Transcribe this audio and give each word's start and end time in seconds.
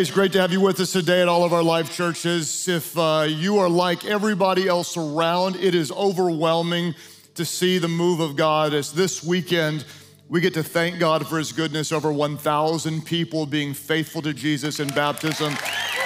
Hey, 0.00 0.04
it's 0.04 0.10
great 0.10 0.32
to 0.32 0.40
have 0.40 0.50
you 0.50 0.62
with 0.62 0.80
us 0.80 0.92
today 0.92 1.20
at 1.20 1.28
all 1.28 1.44
of 1.44 1.52
our 1.52 1.62
Life 1.62 1.94
Churches. 1.94 2.66
If 2.68 2.96
uh, 2.96 3.26
you 3.28 3.58
are 3.58 3.68
like 3.68 4.06
everybody 4.06 4.66
else 4.66 4.96
around, 4.96 5.56
it 5.56 5.74
is 5.74 5.92
overwhelming 5.92 6.94
to 7.34 7.44
see 7.44 7.76
the 7.76 7.86
move 7.86 8.20
of 8.20 8.34
God 8.34 8.72
as 8.72 8.94
this 8.94 9.22
weekend 9.22 9.84
we 10.30 10.40
get 10.40 10.54
to 10.54 10.62
thank 10.62 10.98
God 10.98 11.26
for 11.26 11.36
his 11.36 11.52
goodness. 11.52 11.92
Over 11.92 12.10
1,000 12.10 13.04
people 13.04 13.44
being 13.44 13.74
faithful 13.74 14.22
to 14.22 14.32
Jesus 14.32 14.80
in 14.80 14.88
baptism 14.88 15.52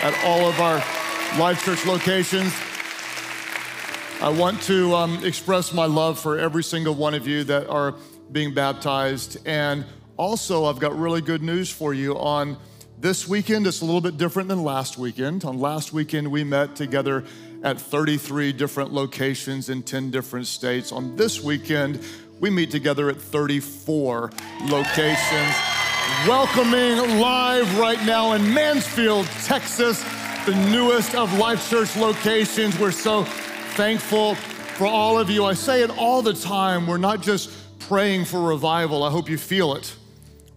at 0.03 0.21
all 0.25 0.49
of 0.49 0.59
our 0.61 0.79
Life 1.39 1.65
Church 1.65 1.87
locations. 1.87 2.53
I 4.21 4.29
want 4.29 4.61
to 4.63 4.93
um, 4.97 5.25
express 5.25 5.73
my 5.73 5.87
love 5.87 6.19
for 6.19 6.37
every 6.37 6.65
single 6.65 6.97
one 6.97 7.15
of 7.15 7.29
you 7.29 7.45
that 7.45 7.69
are 7.69 7.95
being 8.33 8.55
baptized. 8.55 9.39
And 9.47 9.87
also, 10.17 10.65
I've 10.65 10.81
got 10.81 10.99
really 10.99 11.21
good 11.21 11.45
news 11.45 11.71
for 11.71 11.95
you 11.95 12.19
on 12.19 12.57
this 13.01 13.29
weekend, 13.29 13.67
it's 13.67 13.81
a 13.81 13.85
little 13.85 14.01
bit 14.01 14.17
different 14.17 14.49
than 14.49 14.63
last 14.63 14.99
weekend. 14.99 15.45
On 15.45 15.59
last 15.59 15.93
weekend, 15.93 16.31
we 16.31 16.45
met 16.45 16.77
together 16.77 17.25
at 17.63 17.81
33 17.81 18.53
different 18.53 18.93
locations 18.93 19.69
in 19.69 19.83
10 19.83 20.11
different 20.11 20.47
states. 20.47 20.93
On 20.93 21.17
this 21.17 21.43
weekend, 21.43 22.01
we 22.41 22.51
meet 22.51 22.71
together 22.71 23.11
at 23.11 23.17
34 23.21 24.31
locations. 24.63 25.55
Welcoming 26.27 27.21
live 27.21 27.79
right 27.79 28.03
now 28.05 28.33
in 28.33 28.55
Mansfield, 28.55 29.27
Texas, 29.45 30.03
the 30.47 30.55
newest 30.71 31.15
of 31.15 31.33
Life 31.39 31.69
Church 31.71 31.97
locations. 31.97 32.79
We're 32.79 32.91
so 32.91 33.25
thankful 33.75 34.35
for 34.35 34.87
all 34.87 35.19
of 35.19 35.31
you. 35.31 35.45
I 35.45 35.55
say 35.55 35.83
it 35.83 35.91
all 35.99 36.23
the 36.23 36.35
time. 36.35 36.87
We're 36.87 36.99
not 36.99 37.23
just 37.23 37.51
praying 37.81 38.25
for 38.27 38.41
revival, 38.41 39.03
I 39.03 39.11
hope 39.11 39.29
you 39.29 39.39
feel 39.39 39.75
it. 39.75 39.95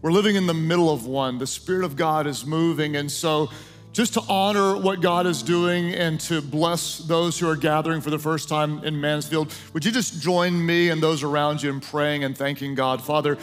We're 0.07 0.13
living 0.13 0.37
in 0.37 0.47
the 0.47 0.53
middle 0.53 0.89
of 0.89 1.05
one. 1.05 1.37
The 1.37 1.45
Spirit 1.45 1.83
of 1.83 1.97
God 1.97 2.27
is 2.27 2.45
moving. 2.45 2.95
And 2.95 3.11
so, 3.11 3.49
just 3.91 4.13
to 4.13 4.21
honor 4.29 4.77
what 4.77 5.01
God 5.01 5.27
is 5.27 5.43
doing 5.43 5.93
and 5.93 6.17
to 6.21 6.41
bless 6.41 6.99
those 6.99 7.37
who 7.37 7.49
are 7.49 7.57
gathering 7.57 7.99
for 7.99 8.09
the 8.09 8.17
first 8.17 8.47
time 8.47 8.81
in 8.85 9.01
Mansfield, 9.01 9.53
would 9.73 9.83
you 9.83 9.91
just 9.91 10.21
join 10.21 10.65
me 10.65 10.91
and 10.91 11.03
those 11.03 11.23
around 11.23 11.61
you 11.61 11.69
in 11.69 11.81
praying 11.81 12.23
and 12.23 12.37
thanking 12.37 12.73
God? 12.73 13.03
Father, 13.03 13.37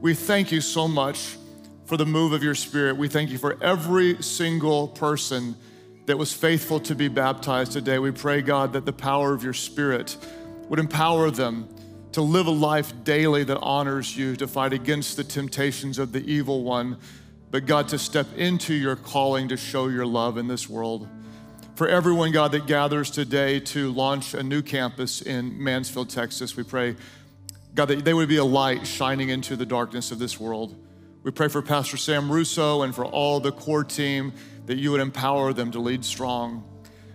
we 0.00 0.12
thank 0.12 0.50
you 0.50 0.60
so 0.60 0.88
much 0.88 1.36
for 1.86 1.96
the 1.96 2.04
move 2.04 2.32
of 2.32 2.42
your 2.42 2.56
Spirit. 2.56 2.96
We 2.96 3.06
thank 3.06 3.30
you 3.30 3.38
for 3.38 3.56
every 3.62 4.20
single 4.20 4.88
person 4.88 5.54
that 6.06 6.18
was 6.18 6.32
faithful 6.32 6.80
to 6.80 6.96
be 6.96 7.06
baptized 7.06 7.70
today. 7.70 8.00
We 8.00 8.10
pray, 8.10 8.42
God, 8.42 8.72
that 8.72 8.84
the 8.84 8.92
power 8.92 9.34
of 9.34 9.44
your 9.44 9.54
Spirit 9.54 10.16
would 10.68 10.80
empower 10.80 11.30
them 11.30 11.68
to 12.12 12.22
live 12.22 12.46
a 12.46 12.50
life 12.50 12.92
daily 13.04 13.44
that 13.44 13.58
honors 13.58 14.16
you, 14.16 14.36
to 14.36 14.48
fight 14.48 14.72
against 14.72 15.16
the 15.16 15.24
temptations 15.24 15.98
of 15.98 16.12
the 16.12 16.20
evil 16.20 16.64
one, 16.64 16.96
but 17.50 17.66
God, 17.66 17.88
to 17.88 17.98
step 17.98 18.26
into 18.36 18.74
your 18.74 18.96
calling 18.96 19.48
to 19.48 19.56
show 19.56 19.88
your 19.88 20.06
love 20.06 20.38
in 20.38 20.48
this 20.48 20.68
world. 20.68 21.08
For 21.76 21.88
everyone, 21.88 22.32
God, 22.32 22.52
that 22.52 22.66
gathers 22.66 23.10
today 23.10 23.60
to 23.60 23.92
launch 23.92 24.34
a 24.34 24.42
new 24.42 24.62
campus 24.62 25.22
in 25.22 25.62
Mansfield, 25.62 26.10
Texas, 26.10 26.56
we 26.56 26.64
pray, 26.64 26.96
God, 27.74 27.86
that 27.86 28.04
they 28.04 28.14
would 28.14 28.28
be 28.28 28.38
a 28.38 28.44
light 28.44 28.86
shining 28.86 29.28
into 29.28 29.54
the 29.54 29.64
darkness 29.66 30.10
of 30.10 30.18
this 30.18 30.40
world. 30.40 30.74
We 31.22 31.30
pray 31.30 31.48
for 31.48 31.62
Pastor 31.62 31.96
Sam 31.96 32.32
Russo 32.32 32.82
and 32.82 32.94
for 32.94 33.04
all 33.04 33.38
the 33.38 33.52
core 33.52 33.84
team 33.84 34.32
that 34.66 34.76
you 34.78 34.90
would 34.90 35.00
empower 35.00 35.52
them 35.52 35.70
to 35.70 35.78
lead 35.78 36.04
strong. 36.04 36.64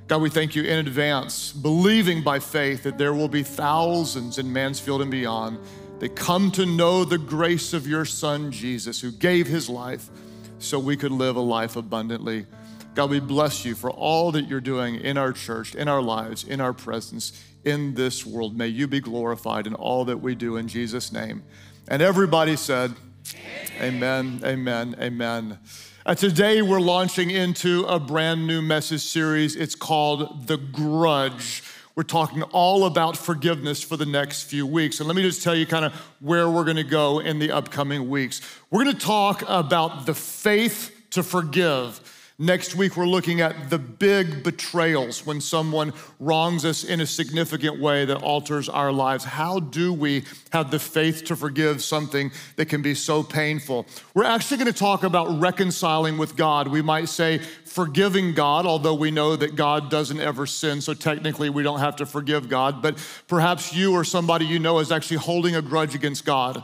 God, 0.07 0.21
we 0.21 0.29
thank 0.29 0.53
you 0.53 0.63
in 0.63 0.79
advance, 0.79 1.53
believing 1.53 2.23
by 2.23 2.39
faith 2.39 2.83
that 2.83 2.97
there 2.97 3.13
will 3.13 3.29
be 3.29 3.41
thousands 3.41 4.37
in 4.37 4.51
Mansfield 4.51 5.01
and 5.01 5.09
beyond 5.09 5.57
that 5.99 6.15
come 6.15 6.51
to 6.51 6.65
know 6.65 7.05
the 7.05 7.17
grace 7.17 7.73
of 7.73 7.87
your 7.87 8.03
Son, 8.03 8.51
Jesus, 8.51 8.99
who 8.99 9.11
gave 9.11 9.47
his 9.47 9.69
life 9.69 10.09
so 10.59 10.77
we 10.77 10.97
could 10.97 11.13
live 11.13 11.37
a 11.37 11.41
life 11.41 11.77
abundantly. 11.77 12.45
God, 12.95 13.09
we 13.09 13.21
bless 13.21 13.63
you 13.63 13.75
for 13.75 13.89
all 13.89 14.33
that 14.33 14.47
you're 14.47 14.59
doing 14.59 14.95
in 14.95 15.17
our 15.17 15.31
church, 15.31 15.73
in 15.73 15.87
our 15.87 16.01
lives, 16.01 16.43
in 16.43 16.59
our 16.59 16.73
presence, 16.73 17.41
in 17.63 17.93
this 17.95 18.25
world. 18.25 18.57
May 18.57 18.67
you 18.67 18.87
be 18.87 18.99
glorified 18.99 19.67
in 19.67 19.73
all 19.73 20.03
that 20.05 20.17
we 20.17 20.35
do 20.35 20.57
in 20.57 20.67
Jesus' 20.67 21.13
name. 21.13 21.43
And 21.87 22.01
everybody 22.01 22.57
said, 22.57 22.93
Amen, 23.79 24.41
amen, 24.43 24.95
amen. 24.97 24.97
amen. 24.99 25.59
Uh, 26.05 26.13
today, 26.13 26.61
we're 26.61 26.81
launching 26.81 27.29
into 27.29 27.85
a 27.85 27.97
brand 27.97 28.45
new 28.45 28.61
message 28.61 28.99
series. 28.99 29.55
It's 29.55 29.73
called 29.73 30.47
The 30.47 30.57
Grudge. 30.57 31.63
We're 31.95 32.03
talking 32.03 32.43
all 32.43 32.85
about 32.87 33.15
forgiveness 33.15 33.81
for 33.81 33.95
the 33.95 34.05
next 34.05 34.43
few 34.43 34.67
weeks. 34.67 34.99
And 34.99 35.07
let 35.07 35.15
me 35.15 35.21
just 35.21 35.43
tell 35.43 35.55
you 35.55 35.65
kind 35.65 35.85
of 35.85 35.93
where 36.19 36.49
we're 36.49 36.65
going 36.65 36.75
to 36.75 36.83
go 36.83 37.19
in 37.19 37.39
the 37.39 37.53
upcoming 37.53 38.09
weeks. 38.09 38.41
We're 38.69 38.83
going 38.83 38.97
to 38.97 39.01
talk 39.01 39.45
about 39.47 40.05
the 40.05 40.13
faith 40.13 40.91
to 41.11 41.23
forgive 41.23 42.01
Next 42.39 42.73
week, 42.75 42.97
we're 42.97 43.05
looking 43.05 43.41
at 43.41 43.69
the 43.69 43.77
big 43.77 44.43
betrayals 44.43 45.23
when 45.23 45.39
someone 45.39 45.93
wrongs 46.19 46.65
us 46.65 46.83
in 46.83 46.99
a 46.99 47.05
significant 47.05 47.79
way 47.79 48.05
that 48.05 48.23
alters 48.23 48.67
our 48.67 48.91
lives. 48.91 49.23
How 49.23 49.59
do 49.59 49.93
we 49.93 50.23
have 50.51 50.71
the 50.71 50.79
faith 50.79 51.25
to 51.25 51.35
forgive 51.35 51.83
something 51.83 52.31
that 52.55 52.69
can 52.69 52.81
be 52.81 52.95
so 52.95 53.21
painful? 53.21 53.85
We're 54.15 54.23
actually 54.23 54.57
going 54.57 54.73
to 54.73 54.77
talk 54.77 55.03
about 55.03 55.39
reconciling 55.39 56.17
with 56.17 56.35
God. 56.35 56.69
We 56.69 56.81
might 56.81 57.07
say 57.07 57.37
forgiving 57.65 58.33
God, 58.33 58.65
although 58.65 58.95
we 58.95 59.11
know 59.11 59.35
that 59.35 59.55
God 59.55 59.91
doesn't 59.91 60.19
ever 60.19 60.47
sin, 60.47 60.81
so 60.81 60.95
technically 60.95 61.51
we 61.51 61.61
don't 61.61 61.81
have 61.81 61.97
to 61.97 62.05
forgive 62.07 62.49
God. 62.49 62.81
But 62.81 62.97
perhaps 63.27 63.75
you 63.75 63.93
or 63.93 64.03
somebody 64.03 64.45
you 64.45 64.57
know 64.57 64.79
is 64.79 64.91
actually 64.91 65.17
holding 65.17 65.55
a 65.55 65.61
grudge 65.61 65.93
against 65.93 66.25
God 66.25 66.63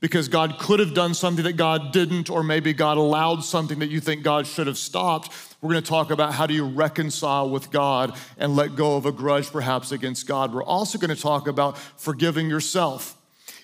because 0.00 0.28
God 0.28 0.58
could 0.58 0.80
have 0.80 0.94
done 0.94 1.14
something 1.14 1.44
that 1.44 1.56
God 1.56 1.92
didn't, 1.92 2.30
or 2.30 2.42
maybe 2.42 2.72
God 2.72 2.96
allowed 2.96 3.44
something 3.44 3.78
that 3.80 3.90
you 3.90 4.00
think 4.00 4.22
God 4.22 4.46
should 4.46 4.66
have 4.66 4.78
stopped. 4.78 5.30
We're 5.60 5.72
going 5.72 5.82
to 5.82 5.88
talk 5.88 6.10
about 6.10 6.32
how 6.34 6.46
do 6.46 6.54
you 6.54 6.64
reconcile 6.64 7.50
with 7.50 7.70
God 7.70 8.16
and 8.38 8.56
let 8.56 8.76
go 8.76 8.96
of 8.96 9.04
a 9.04 9.12
grudge 9.12 9.50
perhaps 9.50 9.92
against 9.92 10.26
God. 10.26 10.54
We're 10.54 10.64
also 10.64 10.98
going 10.98 11.14
to 11.14 11.20
talk 11.20 11.46
about 11.46 11.76
forgiving 11.78 12.48
yourself. 12.48 13.16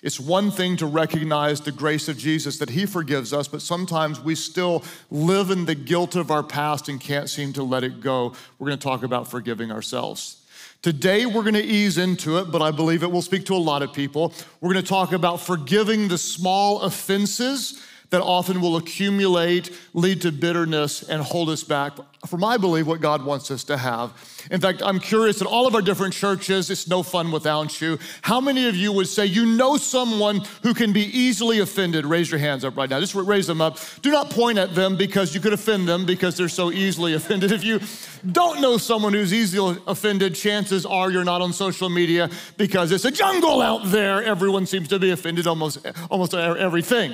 It's 0.03 0.19
one 0.19 0.51
thing 0.51 0.77
to 0.77 0.85
recognize 0.85 1.61
the 1.61 1.71
grace 1.71 2.07
of 2.07 2.19
Jesus 2.19 2.59
that 2.59 2.69
He 2.69 2.85
forgives 2.85 3.33
us, 3.33 3.47
but 3.47 3.63
sometimes 3.63 4.19
we 4.19 4.35
still 4.35 4.83
live 5.09 5.49
in 5.49 5.65
the 5.65 5.73
guilt 5.73 6.15
of 6.15 6.29
our 6.29 6.43
past 6.43 6.87
and 6.87 7.01
can't 7.01 7.29
seem 7.29 7.51
to 7.53 7.63
let 7.63 7.83
it 7.83 7.99
go. 7.99 8.33
We're 8.59 8.67
going 8.67 8.77
to 8.77 8.83
talk 8.83 9.01
about 9.01 9.27
forgiving 9.27 9.71
ourselves. 9.71 10.43
Today, 10.81 11.25
we're 11.25 11.41
going 11.41 11.55
to 11.55 11.63
ease 11.63 11.97
into 11.97 12.37
it, 12.37 12.51
but 12.51 12.61
I 12.61 12.69
believe 12.71 13.01
it 13.01 13.11
will 13.11 13.23
speak 13.23 13.45
to 13.47 13.55
a 13.55 13.57
lot 13.57 13.81
of 13.81 13.93
people. 13.93 14.33
We're 14.61 14.73
going 14.73 14.83
to 14.83 14.87
talk 14.87 15.11
about 15.11 15.41
forgiving 15.41 16.07
the 16.07 16.17
small 16.17 16.81
offenses 16.81 17.81
that 18.09 18.21
often 18.21 18.61
will 18.61 18.77
accumulate, 18.77 19.69
lead 19.93 20.21
to 20.21 20.31
bitterness, 20.31 21.03
and 21.03 21.21
hold 21.21 21.49
us 21.49 21.63
back 21.63 21.93
from, 22.25 22.43
I 22.43 22.57
believe, 22.57 22.87
what 22.87 22.99
God 22.99 23.23
wants 23.23 23.51
us 23.51 23.63
to 23.65 23.77
have. 23.77 24.11
In 24.49 24.59
fact, 24.59 24.81
I'm 24.83 24.99
curious 24.99 25.41
at 25.41 25.47
all 25.47 25.67
of 25.67 25.75
our 25.75 25.81
different 25.81 26.13
churches, 26.13 26.69
it's 26.69 26.87
no 26.87 27.03
fun 27.03 27.31
without 27.31 27.79
you. 27.79 27.99
How 28.21 28.41
many 28.41 28.67
of 28.67 28.75
you 28.75 28.91
would 28.91 29.07
say 29.07 29.25
you 29.25 29.45
know 29.45 29.77
someone 29.77 30.41
who 30.63 30.73
can 30.73 30.93
be 30.93 31.05
easily 31.17 31.59
offended? 31.59 32.05
Raise 32.05 32.31
your 32.31 32.39
hands 32.39 32.65
up 32.65 32.75
right 32.75 32.89
now. 32.89 32.99
Just 32.99 33.13
raise 33.13 33.45
them 33.45 33.61
up. 33.61 33.79
Do 34.01 34.11
not 34.11 34.29
point 34.29 34.57
at 34.57 34.73
them 34.73 34.97
because 34.97 35.35
you 35.35 35.41
could 35.41 35.53
offend 35.53 35.87
them 35.87 36.05
because 36.05 36.35
they're 36.37 36.49
so 36.49 36.71
easily 36.71 37.13
offended. 37.13 37.51
If 37.51 37.63
you 37.63 37.79
don't 38.31 38.61
know 38.61 38.77
someone 38.77 39.13
who's 39.13 39.33
easily 39.33 39.77
offended, 39.85 40.35
chances 40.35 40.85
are 40.85 41.11
you're 41.11 41.23
not 41.23 41.41
on 41.41 41.53
social 41.53 41.89
media 41.89 42.29
because 42.57 42.91
it's 42.91 43.05
a 43.05 43.11
jungle 43.11 43.61
out 43.61 43.81
there. 43.85 44.23
Everyone 44.23 44.65
seems 44.65 44.87
to 44.89 44.99
be 44.99 45.11
offended 45.11 45.45
almost, 45.45 45.85
almost 46.09 46.33
everything. 46.33 47.13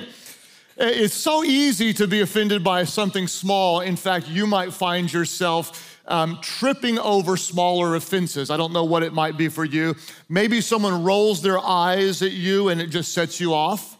It's 0.76 1.14
so 1.14 1.44
easy 1.44 1.92
to 1.94 2.08
be 2.08 2.20
offended 2.20 2.64
by 2.64 2.82
something 2.84 3.28
small. 3.28 3.80
In 3.80 3.94
fact, 3.94 4.28
you 4.28 4.44
might 4.44 4.72
find 4.72 5.12
yourself 5.12 6.00
um, 6.06 6.38
tripping 6.42 6.98
over 6.98 7.36
smaller 7.36 7.94
offenses. 7.94 8.50
I 8.50 8.56
don't 8.56 8.72
know 8.72 8.84
what 8.84 9.04
it 9.04 9.12
might 9.12 9.36
be 9.36 9.48
for 9.48 9.64
you. 9.64 9.94
Maybe 10.28 10.60
someone 10.60 11.04
rolls 11.04 11.42
their 11.42 11.60
eyes 11.60 12.22
at 12.22 12.32
you 12.32 12.70
and 12.70 12.80
it 12.80 12.88
just 12.88 13.12
sets 13.12 13.38
you 13.40 13.54
off. 13.54 13.96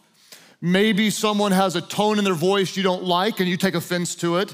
Maybe 0.61 1.09
someone 1.09 1.53
has 1.53 1.77
a 1.77 1.81
tone 1.81 2.17
in 2.17 2.25
their 2.25 2.33
voice 2.33 2.75
you 2.75 2.83
don't 2.83 3.03
like 3.03 3.39
and 3.39 3.47
you 3.47 3.55
take 3.55 3.75
offense 3.75 4.13
to 4.15 4.37
it. 4.37 4.53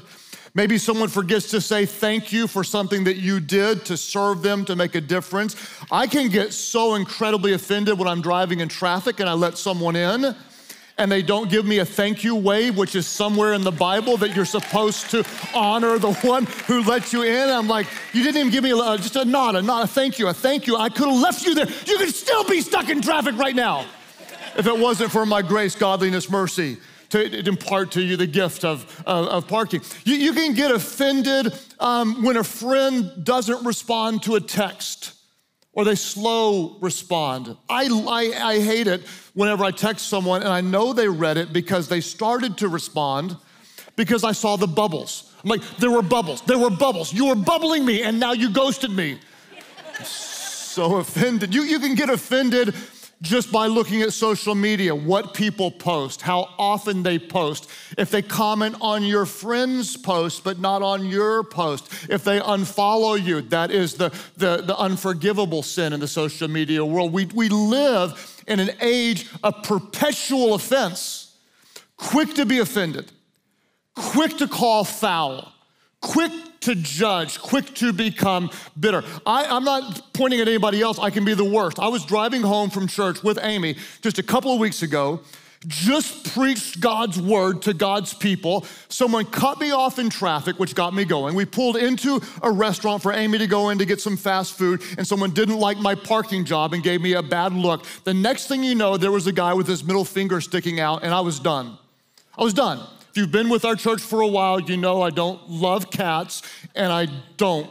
Maybe 0.54 0.78
someone 0.78 1.08
forgets 1.08 1.50
to 1.50 1.60
say 1.60 1.86
thank 1.86 2.32
you 2.32 2.46
for 2.46 2.62
something 2.62 3.04
that 3.04 3.16
you 3.16 3.40
did 3.40 3.84
to 3.86 3.96
serve 3.96 4.42
them, 4.42 4.64
to 4.66 4.76
make 4.76 4.94
a 4.94 5.00
difference. 5.00 5.56
I 5.90 6.06
can 6.06 6.28
get 6.28 6.52
so 6.52 6.94
incredibly 6.94 7.54
offended 7.54 7.98
when 7.98 8.06
I'm 8.06 8.20
driving 8.20 8.60
in 8.60 8.68
traffic 8.68 9.18
and 9.18 9.28
I 9.28 9.32
let 9.32 9.58
someone 9.58 9.96
in 9.96 10.36
and 10.98 11.10
they 11.10 11.22
don't 11.22 11.50
give 11.50 11.64
me 11.64 11.78
a 11.78 11.84
thank 11.84 12.22
you 12.22 12.34
wave, 12.34 12.76
which 12.76 12.94
is 12.94 13.06
somewhere 13.06 13.54
in 13.54 13.62
the 13.62 13.72
Bible 13.72 14.16
that 14.18 14.36
you're 14.36 14.44
supposed 14.44 15.10
to 15.10 15.24
honor 15.54 15.98
the 15.98 16.12
one 16.14 16.46
who 16.66 16.82
let 16.82 17.12
you 17.12 17.22
in. 17.22 17.50
I'm 17.50 17.68
like, 17.68 17.86
you 18.12 18.22
didn't 18.22 18.40
even 18.40 18.52
give 18.52 18.64
me 18.64 18.70
a, 18.70 18.96
just 18.98 19.16
a 19.16 19.24
nod, 19.24 19.56
a 19.56 19.62
nod, 19.62 19.84
a 19.84 19.86
thank 19.86 20.18
you, 20.18 20.28
a 20.28 20.34
thank 20.34 20.66
you. 20.66 20.76
I 20.76 20.88
could 20.88 21.08
have 21.08 21.18
left 21.18 21.44
you 21.44 21.54
there. 21.54 21.66
You 21.86 21.98
could 21.98 22.14
still 22.14 22.44
be 22.44 22.60
stuck 22.60 22.88
in 22.88 23.00
traffic 23.00 23.36
right 23.36 23.54
now 23.54 23.86
if 24.56 24.66
it 24.66 24.78
wasn't 24.78 25.10
for 25.10 25.24
my 25.24 25.42
grace, 25.42 25.74
godliness, 25.74 26.30
mercy 26.30 26.76
to 27.10 27.46
impart 27.46 27.90
to 27.92 28.02
you 28.02 28.16
the 28.16 28.26
gift 28.26 28.64
of, 28.64 29.02
of, 29.06 29.28
of 29.28 29.48
parking. 29.48 29.82
You, 30.04 30.14
you, 30.14 30.32
can 30.32 30.54
get 30.54 30.70
offended 30.70 31.52
um, 31.78 32.22
when 32.22 32.38
a 32.38 32.44
friend 32.44 33.12
doesn't 33.22 33.66
respond 33.66 34.22
to 34.22 34.36
a 34.36 34.40
text 34.40 35.12
or 35.72 35.84
they 35.84 35.94
slow 35.94 36.76
respond. 36.80 37.56
I, 37.68 37.86
I, 37.86 38.50
I 38.50 38.60
hate 38.60 38.86
it 38.86 39.02
whenever 39.34 39.64
I 39.64 39.70
text 39.70 40.08
someone 40.08 40.42
and 40.42 40.50
I 40.50 40.60
know 40.60 40.92
they 40.92 41.08
read 41.08 41.38
it 41.38 41.52
because 41.52 41.88
they 41.88 42.00
started 42.00 42.58
to 42.58 42.68
respond, 42.68 43.36
because 43.96 44.24
I 44.24 44.32
saw 44.32 44.56
the 44.56 44.66
bubbles. 44.66 45.32
I'm 45.42 45.50
like, 45.50 45.62
there 45.78 45.90
were 45.90 46.02
bubbles, 46.02 46.42
there 46.42 46.58
were 46.58 46.70
bubbles. 46.70 47.12
You 47.12 47.26
were 47.26 47.34
bubbling 47.34 47.84
me, 47.84 48.02
and 48.02 48.20
now 48.20 48.32
you 48.32 48.50
ghosted 48.50 48.90
me. 48.90 49.18
so 50.04 50.96
offended. 50.96 51.54
You, 51.54 51.62
you 51.62 51.78
can 51.78 51.94
get 51.94 52.10
offended 52.10 52.74
just 53.22 53.52
by 53.52 53.68
looking 53.68 54.02
at 54.02 54.12
social 54.12 54.54
media, 54.54 54.92
what 54.92 55.32
people 55.32 55.70
post, 55.70 56.20
how 56.20 56.48
often 56.58 57.04
they 57.04 57.20
post, 57.20 57.70
if 57.96 58.10
they 58.10 58.20
comment 58.20 58.76
on 58.80 59.04
your 59.04 59.24
friend's 59.24 59.96
post 59.96 60.42
but 60.42 60.58
not 60.58 60.82
on 60.82 61.06
your 61.06 61.44
post, 61.44 61.88
if 62.10 62.24
they 62.24 62.40
unfollow 62.40 63.22
you, 63.22 63.40
that 63.42 63.70
is 63.70 63.94
the, 63.94 64.08
the, 64.36 64.62
the 64.62 64.76
unforgivable 64.76 65.62
sin 65.62 65.92
in 65.92 66.00
the 66.00 66.08
social 66.08 66.48
media 66.48 66.84
world. 66.84 67.12
We, 67.12 67.26
we 67.26 67.48
live 67.48 68.42
in 68.48 68.58
an 68.58 68.70
age 68.80 69.30
of 69.44 69.62
perpetual 69.62 70.54
offense, 70.54 71.38
quick 71.96 72.34
to 72.34 72.44
be 72.44 72.58
offended, 72.58 73.12
quick 73.94 74.36
to 74.38 74.48
call 74.48 74.82
foul, 74.82 75.52
quick 76.00 76.32
to 76.62 76.74
judge, 76.74 77.40
quick 77.40 77.74
to 77.76 77.92
become 77.92 78.50
bitter. 78.78 79.04
I, 79.26 79.44
am 79.56 79.64
not 79.64 80.12
pointing 80.12 80.40
at 80.40 80.48
anybody 80.48 80.80
else, 80.82 80.98
I 80.98 81.10
can 81.10 81.24
be 81.24 81.34
the 81.34 81.44
worst. 81.44 81.78
I 81.78 81.88
was 81.88 82.04
driving 82.04 82.42
home 82.42 82.70
from 82.70 82.86
church 82.86 83.22
with 83.22 83.38
Amy 83.42 83.76
just 84.00 84.18
a 84.18 84.22
couple 84.22 84.52
of 84.52 84.58
weeks 84.58 84.82
ago, 84.82 85.20
just 85.68 86.34
preached 86.34 86.80
God's 86.80 87.20
word 87.20 87.62
to 87.62 87.74
God's 87.74 88.12
people. 88.14 88.66
Someone 88.88 89.24
cut 89.26 89.60
me 89.60 89.70
off 89.70 89.98
in 89.98 90.10
traffic, 90.10 90.58
which 90.58 90.74
got 90.74 90.92
me 90.92 91.04
going. 91.04 91.34
We 91.34 91.44
pulled 91.44 91.76
into 91.76 92.20
a 92.42 92.50
restaurant 92.50 93.02
for 93.02 93.12
Amy 93.12 93.38
to 93.38 93.46
go 93.46 93.68
in 93.70 93.78
to 93.78 93.84
get 93.84 94.00
some 94.00 94.16
fast 94.16 94.54
food, 94.54 94.82
and 94.98 95.06
someone 95.06 95.30
didn't 95.30 95.58
like 95.58 95.78
my 95.78 95.94
parking 95.94 96.44
job 96.44 96.72
and 96.72 96.82
gave 96.82 97.00
me 97.00 97.12
a 97.12 97.22
bad 97.22 97.52
look. 97.52 97.84
The 98.04 98.14
next 98.14 98.48
thing 98.48 98.64
you 98.64 98.74
know, 98.74 98.96
there 98.96 99.12
was 99.12 99.26
a 99.26 99.32
guy 99.32 99.54
with 99.54 99.66
his 99.68 99.84
middle 99.84 100.04
finger 100.04 100.40
sticking 100.40 100.80
out, 100.80 101.04
and 101.04 101.14
I 101.14 101.20
was 101.20 101.38
done. 101.38 101.78
I 102.36 102.42
was 102.42 102.54
done. 102.54 102.80
If 103.12 103.18
you've 103.18 103.30
been 103.30 103.50
with 103.50 103.66
our 103.66 103.76
church 103.76 104.00
for 104.00 104.22
a 104.22 104.26
while, 104.26 104.58
you 104.58 104.78
know 104.78 105.02
I 105.02 105.10
don't 105.10 105.50
love 105.50 105.90
cats 105.90 106.40
and 106.74 106.90
I 106.90 107.08
don't 107.36 107.68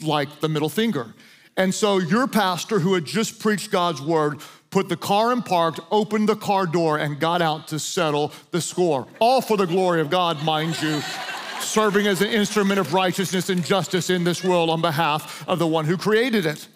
like 0.00 0.38
the 0.38 0.48
middle 0.48 0.68
finger. 0.68 1.12
And 1.56 1.74
so 1.74 1.98
your 1.98 2.28
pastor, 2.28 2.78
who 2.78 2.94
had 2.94 3.04
just 3.04 3.40
preached 3.40 3.72
God's 3.72 4.00
word, 4.00 4.38
put 4.70 4.88
the 4.88 4.96
car 4.96 5.32
in 5.32 5.42
park, 5.42 5.74
opened 5.90 6.28
the 6.28 6.36
car 6.36 6.66
door, 6.66 6.98
and 6.98 7.18
got 7.18 7.42
out 7.42 7.66
to 7.68 7.80
settle 7.80 8.32
the 8.52 8.60
score. 8.60 9.08
All 9.18 9.40
for 9.40 9.56
the 9.56 9.66
glory 9.66 10.00
of 10.00 10.08
God, 10.08 10.44
mind 10.44 10.80
you, 10.80 11.00
serving 11.60 12.06
as 12.06 12.22
an 12.22 12.28
instrument 12.28 12.78
of 12.78 12.94
righteousness 12.94 13.50
and 13.50 13.64
justice 13.64 14.08
in 14.08 14.22
this 14.22 14.44
world 14.44 14.70
on 14.70 14.80
behalf 14.80 15.48
of 15.48 15.58
the 15.58 15.66
one 15.66 15.84
who 15.84 15.96
created 15.96 16.46
it. 16.46 16.68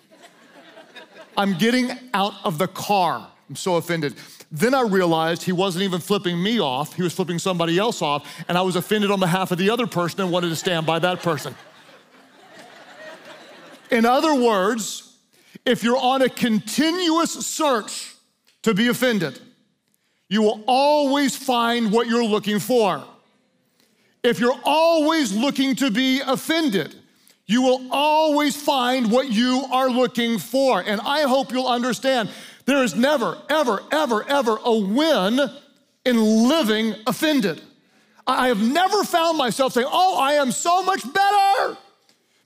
I'm 1.36 1.56
getting 1.56 1.92
out 2.12 2.34
of 2.42 2.58
the 2.58 2.66
car. 2.66 3.30
I'm 3.48 3.54
so 3.54 3.76
offended. 3.76 4.16
Then 4.52 4.74
I 4.74 4.82
realized 4.82 5.44
he 5.44 5.52
wasn't 5.52 5.84
even 5.84 6.00
flipping 6.00 6.42
me 6.42 6.60
off, 6.60 6.94
he 6.94 7.02
was 7.02 7.14
flipping 7.14 7.38
somebody 7.38 7.78
else 7.78 8.02
off, 8.02 8.28
and 8.48 8.58
I 8.58 8.62
was 8.62 8.74
offended 8.74 9.10
on 9.10 9.20
behalf 9.20 9.52
of 9.52 9.58
the 9.58 9.70
other 9.70 9.86
person 9.86 10.20
and 10.20 10.32
wanted 10.32 10.48
to 10.48 10.56
stand 10.56 10.86
by 10.86 10.98
that 10.98 11.22
person. 11.22 11.54
In 13.90 14.04
other 14.04 14.34
words, 14.34 15.16
if 15.64 15.82
you're 15.82 15.96
on 15.96 16.22
a 16.22 16.28
continuous 16.28 17.32
search 17.46 18.14
to 18.62 18.74
be 18.74 18.88
offended, 18.88 19.40
you 20.28 20.42
will 20.42 20.62
always 20.66 21.36
find 21.36 21.92
what 21.92 22.06
you're 22.06 22.24
looking 22.24 22.58
for. 22.58 23.04
If 24.22 24.38
you're 24.38 24.58
always 24.64 25.34
looking 25.34 25.74
to 25.76 25.90
be 25.90 26.20
offended, 26.20 26.94
you 27.46 27.62
will 27.62 27.82
always 27.90 28.54
find 28.54 29.10
what 29.10 29.28
you 29.30 29.64
are 29.72 29.90
looking 29.90 30.38
for. 30.38 30.80
And 30.80 31.00
I 31.00 31.22
hope 31.22 31.50
you'll 31.50 31.66
understand 31.66 32.30
there 32.70 32.84
is 32.84 32.94
never, 32.94 33.36
ever, 33.48 33.82
ever, 33.90 34.22
ever 34.28 34.56
a 34.64 34.78
win 34.78 35.40
in 36.04 36.48
living 36.48 36.94
offended. 37.04 37.60
I 38.28 38.46
have 38.46 38.62
never 38.62 39.02
found 39.02 39.36
myself 39.36 39.72
saying, 39.72 39.88
Oh, 39.90 40.16
I 40.16 40.34
am 40.34 40.52
so 40.52 40.84
much 40.84 41.02
better 41.02 41.76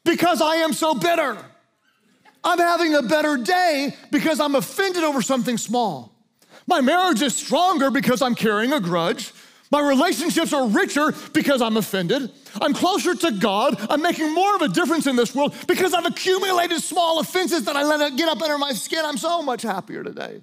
because 0.02 0.40
I 0.40 0.56
am 0.56 0.72
so 0.72 0.94
bitter. 0.94 1.36
I'm 2.42 2.58
having 2.58 2.94
a 2.94 3.02
better 3.02 3.36
day 3.36 3.94
because 4.10 4.40
I'm 4.40 4.54
offended 4.54 5.04
over 5.04 5.20
something 5.20 5.58
small. 5.58 6.10
My 6.66 6.80
marriage 6.80 7.20
is 7.20 7.36
stronger 7.36 7.90
because 7.90 8.22
I'm 8.22 8.34
carrying 8.34 8.72
a 8.72 8.80
grudge. 8.80 9.30
My 9.74 9.80
relationships 9.80 10.52
are 10.52 10.68
richer 10.68 11.12
because 11.32 11.60
I'm 11.60 11.76
offended. 11.76 12.30
I'm 12.62 12.74
closer 12.74 13.12
to 13.12 13.32
God. 13.32 13.74
I'm 13.90 14.02
making 14.02 14.32
more 14.32 14.54
of 14.54 14.62
a 14.62 14.68
difference 14.68 15.08
in 15.08 15.16
this 15.16 15.34
world 15.34 15.52
because 15.66 15.92
I've 15.92 16.06
accumulated 16.06 16.80
small 16.80 17.18
offenses 17.18 17.64
that 17.64 17.74
I 17.74 17.82
let 17.82 18.16
get 18.16 18.28
up 18.28 18.40
under 18.40 18.56
my 18.56 18.70
skin. 18.72 19.04
I'm 19.04 19.18
so 19.18 19.42
much 19.42 19.62
happier 19.62 20.04
today. 20.04 20.42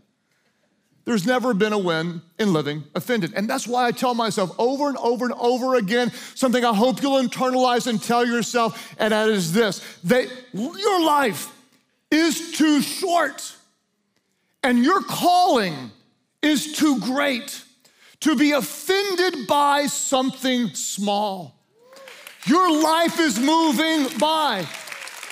There's 1.06 1.26
never 1.26 1.54
been 1.54 1.72
a 1.72 1.78
win 1.78 2.22
in 2.40 2.52
living 2.52 2.84
offended. 2.94 3.32
And 3.34 3.50
that's 3.50 3.66
why 3.66 3.88
I 3.88 3.92
tell 3.92 4.14
myself 4.14 4.54
over 4.60 4.90
and 4.90 4.98
over 4.98 5.24
and 5.24 5.34
over 5.36 5.76
again 5.76 6.12
something 6.36 6.66
I 6.66 6.74
hope 6.74 7.02
you'll 7.02 7.24
internalize 7.24 7.88
and 7.88 8.04
tell 8.04 8.26
yourself, 8.26 8.94
and 9.00 9.14
that 9.14 9.30
is 9.30 9.54
this 9.54 9.80
that 10.04 10.28
your 10.52 11.06
life 11.06 11.58
is 12.12 12.52
too 12.52 12.82
short 12.82 13.56
and 14.62 14.84
your 14.84 15.02
calling 15.04 15.92
is 16.42 16.74
too 16.74 17.00
great 17.00 17.64
to 18.22 18.36
be 18.36 18.52
offended 18.52 19.48
by 19.48 19.88
something 19.88 20.74
small. 20.74 21.56
Your 22.46 22.82
life 22.82 23.20
is 23.20 23.40
moving 23.40 24.18
by. 24.18 24.66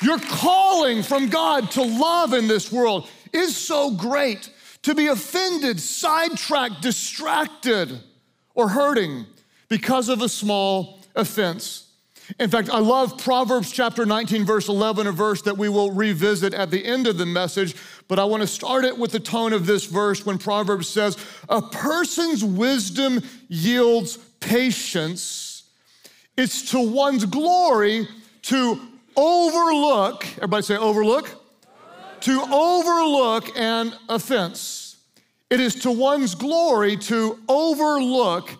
Your 0.01 0.19
calling 0.19 1.03
from 1.03 1.30
God 1.30 1.71
to 1.71 1.81
love 1.81 2.33
in 2.33 2.47
this 2.47 2.71
world 2.71 3.09
is 3.33 3.56
so 3.56 3.91
great. 3.91 4.50
To 4.83 4.95
be 4.95 5.07
offended, 5.07 5.80
sidetracked, 5.80 6.81
distracted, 6.81 8.00
or 8.56 8.69
hurting 8.69 9.25
because 9.68 10.09
of 10.09 10.21
a 10.21 10.30
small 10.30 11.00
offense. 11.15 11.88
In 12.37 12.49
fact, 12.49 12.69
I 12.69 12.79
love 12.79 13.17
Proverbs 13.17 13.71
chapter 13.71 14.05
19, 14.05 14.45
verse 14.45 14.69
11, 14.69 15.07
a 15.07 15.11
verse 15.11 15.41
that 15.43 15.57
we 15.57 15.67
will 15.67 15.91
revisit 15.91 16.53
at 16.53 16.69
the 16.69 16.85
end 16.85 17.07
of 17.07 17.17
the 17.17 17.25
message. 17.25 17.75
But 18.07 18.19
I 18.19 18.25
want 18.25 18.41
to 18.41 18.47
start 18.47 18.85
it 18.85 18.97
with 18.97 19.11
the 19.11 19.19
tone 19.19 19.51
of 19.53 19.65
this 19.65 19.85
verse 19.85 20.25
when 20.25 20.37
Proverbs 20.37 20.87
says, 20.87 21.17
A 21.47 21.61
person's 21.61 22.43
wisdom 22.43 23.23
yields 23.47 24.17
patience. 24.39 25.63
It's 26.37 26.71
to 26.71 26.80
one's 26.80 27.25
glory 27.25 28.07
to 28.44 28.80
overlook, 29.15 30.25
everybody 30.37 30.63
say 30.63 30.77
overlook, 30.77 31.30
to 32.21 32.42
overlook 32.51 33.57
an 33.57 33.94
offense. 34.07 34.97
It 35.49 35.59
is 35.59 35.75
to 35.81 35.92
one's 35.92 36.35
glory 36.35 36.95
to 36.97 37.39
overlook 37.49 38.51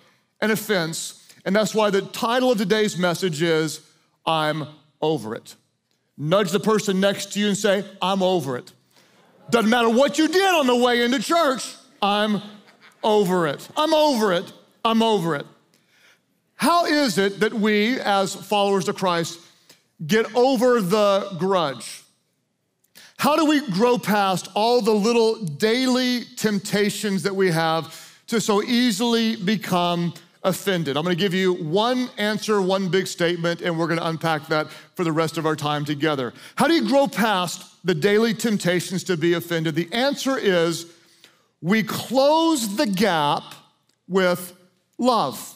an 0.42 0.52
offense. 0.52 1.19
And 1.46 1.56
that's 1.56 1.74
why 1.74 1.90
the 1.90 2.02
title 2.02 2.52
of 2.52 2.58
today's 2.58 2.98
message 2.98 3.42
is 3.42 3.82
I'm 4.26 4.68
over 5.02 5.36
it. 5.36 5.56
Nudge 6.18 6.52
the 6.52 6.60
person 6.60 7.00
next 7.00 7.34
to 7.34 7.40
you 7.40 7.48
and 7.48 7.58
say, 7.58 7.86
I'm 8.02 8.22
over 8.22 8.58
it. 8.58 8.74
Doesn't 9.50 9.70
matter 9.70 9.90
what 9.90 10.18
you 10.18 10.28
did 10.28 10.54
on 10.54 10.68
the 10.68 10.76
way 10.76 11.04
into 11.04 11.20
church, 11.20 11.74
I'm 12.02 12.42
over 13.04 13.48
it. 13.48 13.68
I'm 13.76 13.94
over 13.94 14.34
it. 14.34 14.52
I'm 14.84 15.02
over 15.02 15.36
it. 15.36 15.46
How 16.56 16.86
is 16.86 17.18
it 17.18 17.40
that 17.40 17.54
we, 17.54 18.00
as 18.02 18.36
followers 18.36 18.90
of 18.90 18.96
Christ, 18.96 19.40
get 20.06 20.36
over 20.36 20.82
the 20.82 21.36
grudge? 21.40 22.04
How 23.18 23.36
do 23.36 23.46
we 23.46 23.66
grow 23.72 23.98
past 23.98 24.50
all 24.56 24.82
the 24.82 24.92
little 24.94 25.44
daily 25.44 26.26
temptations 26.38 27.24
that 27.24 27.36
we 27.36 27.52
have 27.52 27.96
to 28.28 28.40
so 28.40 28.62
easily 28.64 29.36
become 29.36 30.14
offended? 30.44 30.98
I'm 30.98 31.04
gonna 31.04 31.16
give 31.16 31.34
you 31.34 31.54
one 31.54 32.10
answer, 32.18 32.62
one 32.62 32.90
big 32.90 33.08
statement, 33.08 33.62
and 33.62 33.78
we're 33.78 33.88
gonna 33.88 34.06
unpack 34.06 34.48
that 34.48 34.68
for 34.96 35.04
the 35.04 35.12
rest 35.12 35.38
of 35.38 35.46
our 35.46 35.56
time 35.56 35.86
together. 35.86 36.34
How 36.56 36.68
do 36.68 36.74
you 36.74 36.88
grow 36.88 37.08
past 37.08 37.66
the 37.84 37.96
daily 37.96 38.34
temptations 38.34 39.04
to 39.06 39.18
be 39.18 39.34
offended? 39.34 39.76
The 39.76 39.92
answer 39.92 40.38
is 40.38 40.88
we 41.62 41.84
close 41.84 42.76
the 42.78 42.86
gap 42.86 43.44
with 44.08 44.56
love. 44.98 45.56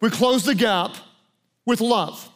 We 0.00 0.10
close 0.10 0.44
the 0.44 0.54
gap 0.54 0.96
with 1.66 1.80
love. 1.80 2.28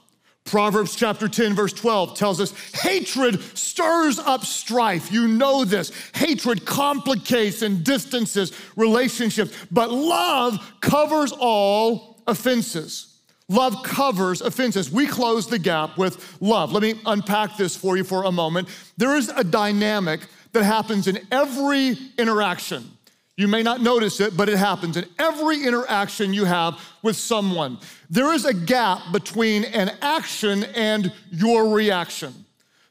Proverbs 0.48 0.96
chapter 0.96 1.28
10, 1.28 1.54
verse 1.54 1.74
12 1.74 2.16
tells 2.16 2.40
us 2.40 2.52
hatred 2.82 3.42
stirs 3.56 4.18
up 4.18 4.44
strife. 4.44 5.12
You 5.12 5.28
know 5.28 5.64
this. 5.64 5.92
Hatred 6.14 6.64
complicates 6.64 7.60
and 7.60 7.84
distances 7.84 8.52
relationships, 8.74 9.52
but 9.70 9.90
love 9.90 10.58
covers 10.80 11.32
all 11.32 12.22
offenses. 12.26 13.20
Love 13.50 13.82
covers 13.82 14.40
offenses. 14.40 14.90
We 14.90 15.06
close 15.06 15.46
the 15.46 15.58
gap 15.58 15.98
with 15.98 16.36
love. 16.40 16.72
Let 16.72 16.82
me 16.82 17.00
unpack 17.04 17.56
this 17.56 17.76
for 17.76 17.96
you 17.96 18.04
for 18.04 18.24
a 18.24 18.32
moment. 18.32 18.68
There 18.96 19.16
is 19.16 19.28
a 19.28 19.44
dynamic 19.44 20.20
that 20.52 20.64
happens 20.64 21.08
in 21.08 21.18
every 21.30 21.96
interaction. 22.18 22.90
You 23.38 23.46
may 23.46 23.62
not 23.62 23.80
notice 23.80 24.18
it, 24.18 24.36
but 24.36 24.48
it 24.48 24.58
happens 24.58 24.96
in 24.96 25.04
every 25.16 25.62
interaction 25.64 26.34
you 26.34 26.44
have 26.44 26.76
with 27.02 27.14
someone. 27.14 27.78
There 28.10 28.34
is 28.34 28.44
a 28.44 28.52
gap 28.52 29.12
between 29.12 29.62
an 29.62 29.92
action 30.02 30.64
and 30.74 31.12
your 31.30 31.72
reaction. 31.72 32.34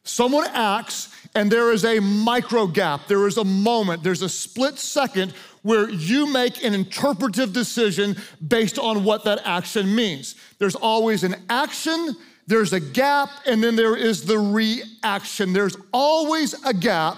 Someone 0.06 0.48
acts, 0.54 1.14
and 1.36 1.52
there 1.52 1.74
is 1.74 1.84
a 1.84 2.00
micro 2.00 2.66
gap. 2.66 3.08
There 3.10 3.28
is 3.28 3.36
a 3.36 3.44
moment, 3.44 4.04
there's 4.04 4.22
a 4.22 4.30
split 4.30 4.80
second 4.80 5.34
where 5.64 5.90
you 5.90 6.32
make 6.32 6.64
an 6.64 6.74
interpretive 6.74 7.52
decision 7.52 8.16
based 8.48 8.80
on 8.80 9.04
what 9.04 9.26
that 9.26 9.42
action 9.44 9.94
means. 9.94 10.36
There's 10.60 10.76
always 10.76 11.26
an 11.26 11.36
action, 11.50 12.16
there's 12.48 12.72
a 12.72 12.80
gap, 12.80 13.30
and 13.46 13.62
then 13.62 13.76
there 13.76 13.98
is 13.98 14.24
the 14.24 14.40
reaction. 14.40 15.52
There's 15.52 15.76
always 15.92 16.54
a 16.64 16.74
gap 16.74 17.18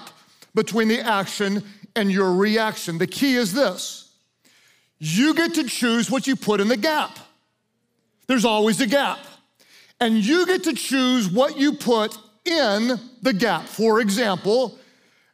between 0.56 0.88
the 0.88 1.00
action 1.00 1.64
and 1.96 2.12
your 2.12 2.34
reaction. 2.34 2.98
The 2.98 3.08
key 3.08 3.36
is 3.36 3.54
this 3.54 4.12
you 5.00 5.34
get 5.34 5.54
to 5.56 5.64
choose 5.64 6.12
what 6.12 6.28
you 6.28 6.36
put 6.36 6.60
in 6.60 6.68
the 6.68 6.78
gap. 6.78 7.18
There's 8.28 8.46
always 8.46 8.82
a 8.82 8.88
gap. 8.88 9.20
And 10.02 10.24
you 10.24 10.46
get 10.46 10.64
to 10.66 10.74
choose 10.74 11.30
what 11.30 11.58
you 11.58 11.74
put 11.74 12.18
in 12.46 13.00
the 13.22 13.34
gap. 13.34 13.66
For 13.66 14.02
example, 14.02 14.78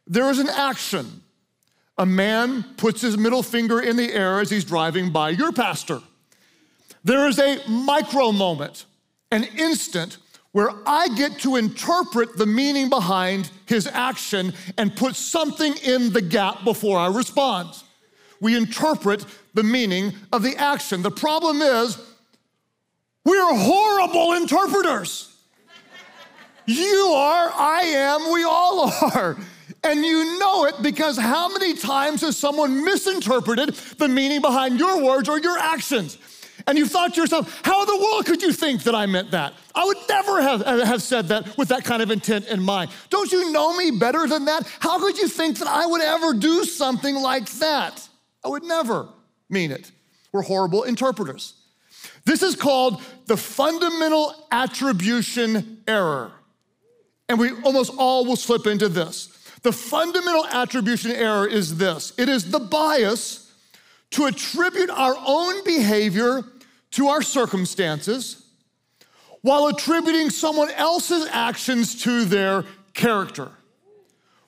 there 0.06 0.30
is 0.30 0.38
an 0.38 0.48
action. 0.48 1.22
A 1.98 2.06
man 2.06 2.64
puts 2.76 3.00
his 3.00 3.16
middle 3.16 3.42
finger 3.42 3.80
in 3.80 3.96
the 3.96 4.12
air 4.12 4.40
as 4.40 4.50
he's 4.50 4.64
driving 4.64 5.10
by 5.10 5.30
your 5.30 5.52
pastor. 5.52 6.00
There 7.04 7.28
is 7.28 7.38
a 7.38 7.60
micro 7.68 8.32
moment, 8.32 8.84
an 9.30 9.44
instant 9.44 10.18
where 10.56 10.70
I 10.86 11.08
get 11.08 11.40
to 11.40 11.56
interpret 11.56 12.38
the 12.38 12.46
meaning 12.46 12.88
behind 12.88 13.50
his 13.66 13.86
action 13.86 14.54
and 14.78 14.96
put 14.96 15.14
something 15.14 15.74
in 15.84 16.14
the 16.14 16.22
gap 16.22 16.64
before 16.64 16.98
I 16.98 17.08
respond. 17.08 17.68
We 18.40 18.56
interpret 18.56 19.26
the 19.52 19.62
meaning 19.62 20.14
of 20.32 20.42
the 20.42 20.56
action. 20.56 21.02
The 21.02 21.10
problem 21.10 21.60
is, 21.60 21.98
we're 23.22 23.54
horrible 23.54 24.32
interpreters. 24.32 25.36
You 26.64 27.12
are, 27.14 27.52
I 27.54 27.82
am, 27.82 28.32
we 28.32 28.44
all 28.44 28.90
are. 29.14 29.36
And 29.84 30.06
you 30.06 30.38
know 30.38 30.64
it 30.64 30.76
because 30.80 31.18
how 31.18 31.52
many 31.52 31.74
times 31.74 32.22
has 32.22 32.34
someone 32.34 32.82
misinterpreted 32.82 33.74
the 33.98 34.08
meaning 34.08 34.40
behind 34.40 34.78
your 34.78 35.02
words 35.04 35.28
or 35.28 35.38
your 35.38 35.58
actions? 35.58 36.16
And 36.66 36.76
you 36.76 36.86
thought 36.86 37.14
to 37.14 37.20
yourself, 37.20 37.60
how 37.64 37.82
in 37.82 37.86
the 37.86 37.96
world 37.96 38.26
could 38.26 38.42
you 38.42 38.52
think 38.52 38.82
that 38.84 38.94
I 38.94 39.06
meant 39.06 39.30
that? 39.30 39.54
I 39.74 39.84
would 39.84 39.98
never 40.08 40.42
have, 40.42 40.62
uh, 40.62 40.84
have 40.84 41.00
said 41.00 41.28
that 41.28 41.56
with 41.56 41.68
that 41.68 41.84
kind 41.84 42.02
of 42.02 42.10
intent 42.10 42.48
in 42.48 42.60
mind. 42.60 42.90
Don't 43.08 43.30
you 43.30 43.52
know 43.52 43.76
me 43.76 43.92
better 43.92 44.26
than 44.26 44.46
that? 44.46 44.68
How 44.80 44.98
could 44.98 45.16
you 45.16 45.28
think 45.28 45.58
that 45.58 45.68
I 45.68 45.86
would 45.86 46.02
ever 46.02 46.34
do 46.34 46.64
something 46.64 47.14
like 47.14 47.48
that? 47.60 48.08
I 48.44 48.48
would 48.48 48.64
never 48.64 49.08
mean 49.48 49.70
it. 49.70 49.92
We're 50.32 50.42
horrible 50.42 50.82
interpreters. 50.82 51.54
This 52.24 52.42
is 52.42 52.56
called 52.56 53.00
the 53.26 53.36
fundamental 53.36 54.34
attribution 54.50 55.82
error. 55.86 56.32
And 57.28 57.38
we 57.38 57.52
almost 57.62 57.92
all 57.96 58.24
will 58.24 58.36
slip 58.36 58.66
into 58.66 58.88
this. 58.88 59.28
The 59.62 59.72
fundamental 59.72 60.46
attribution 60.46 61.12
error 61.12 61.46
is 61.46 61.76
this 61.76 62.12
it 62.18 62.28
is 62.28 62.50
the 62.50 62.60
bias 62.60 63.52
to 64.10 64.26
attribute 64.26 64.90
our 64.90 65.16
own 65.24 65.64
behavior 65.64 66.44
to 66.96 67.08
our 67.08 67.20
circumstances 67.20 68.42
while 69.42 69.66
attributing 69.66 70.30
someone 70.30 70.70
else's 70.70 71.28
actions 71.30 72.02
to 72.02 72.24
their 72.24 72.64
character. 72.94 73.50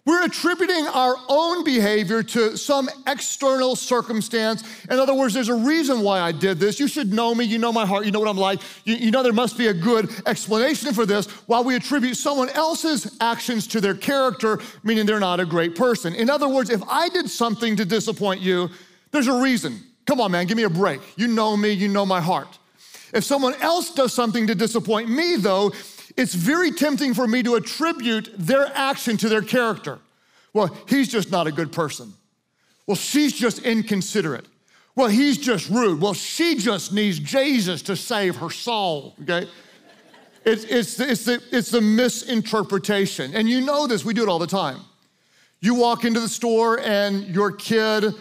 We're 0.06 0.24
attributing 0.24 0.86
our 0.86 1.16
own 1.28 1.62
behavior 1.64 2.22
to 2.22 2.56
some 2.56 2.88
external 3.06 3.76
circumstance. 3.76 4.64
In 4.90 4.98
other 4.98 5.12
words, 5.12 5.34
there's 5.34 5.50
a 5.50 5.54
reason 5.54 6.00
why 6.00 6.20
I 6.20 6.32
did 6.32 6.58
this. 6.58 6.80
You 6.80 6.88
should 6.88 7.12
know 7.12 7.34
me. 7.34 7.44
You 7.44 7.58
know 7.58 7.70
my 7.70 7.84
heart. 7.84 8.06
You 8.06 8.12
know 8.12 8.20
what 8.20 8.30
I'm 8.30 8.38
like. 8.38 8.60
You, 8.84 8.94
you, 8.94 9.10
know 9.10 9.22
there 9.22 9.34
must 9.34 9.58
be 9.58 9.66
a 9.66 9.74
good 9.74 10.08
explanation 10.26 10.94
for 10.94 11.04
this 11.04 11.26
while 11.46 11.62
we 11.62 11.76
attribute 11.76 12.16
someone 12.16 12.48
else's 12.48 13.18
actions 13.20 13.66
to 13.66 13.82
their 13.82 13.94
character, 13.94 14.60
meaning 14.82 15.04
they're 15.04 15.20
not 15.20 15.40
a 15.40 15.44
great 15.44 15.76
person. 15.76 16.14
In 16.14 16.30
other 16.30 16.48
words, 16.48 16.70
if 16.70 16.82
I 16.88 17.10
did 17.10 17.28
something 17.28 17.76
to 17.76 17.84
disappoint 17.84 18.40
you, 18.40 18.70
there's 19.10 19.26
a 19.26 19.38
reason. 19.38 19.82
Come 20.08 20.22
on, 20.22 20.32
man, 20.32 20.46
give 20.46 20.56
me 20.56 20.62
a 20.62 20.70
break. 20.70 21.02
You 21.16 21.28
know 21.28 21.54
me. 21.54 21.68
You 21.68 21.86
know 21.86 22.06
my 22.06 22.22
heart. 22.22 22.58
If 23.12 23.24
someone 23.24 23.52
else 23.60 23.92
does 23.92 24.14
something 24.14 24.46
to 24.46 24.54
disappoint 24.54 25.10
me, 25.10 25.36
though, 25.36 25.70
it's 26.16 26.32
very 26.32 26.72
tempting 26.72 27.12
for 27.12 27.26
me 27.26 27.42
to 27.42 27.56
attribute 27.56 28.30
their 28.38 28.72
action 28.74 29.18
to 29.18 29.28
their 29.28 29.42
character. 29.42 29.98
Well, 30.54 30.74
he's 30.88 31.08
just 31.08 31.30
not 31.30 31.46
a 31.46 31.52
good 31.52 31.72
person. 31.72 32.14
Well, 32.86 32.96
she's 32.96 33.34
just 33.34 33.58
inconsiderate. 33.66 34.46
Well, 34.96 35.08
he's 35.08 35.36
just 35.36 35.68
rude. 35.68 36.00
Well, 36.00 36.14
she 36.14 36.56
just 36.56 36.90
needs 36.90 37.18
Jesus 37.18 37.82
to 37.82 37.94
save 37.94 38.36
her 38.36 38.48
soul, 38.48 39.14
okay? 39.24 39.46
It's, 40.46 40.64
it's, 40.64 40.98
it's, 40.98 41.24
the, 41.26 41.42
it's 41.52 41.70
the 41.70 41.82
misinterpretation. 41.82 43.34
And 43.34 43.46
you 43.46 43.60
know 43.60 43.86
this, 43.86 44.06
we 44.06 44.14
do 44.14 44.22
it 44.22 44.30
all 44.30 44.38
the 44.38 44.46
time. 44.46 44.80
You 45.60 45.74
walk 45.74 46.06
into 46.06 46.18
the 46.18 46.30
store 46.30 46.80
and 46.80 47.26
your 47.26 47.52
kid 47.52 48.14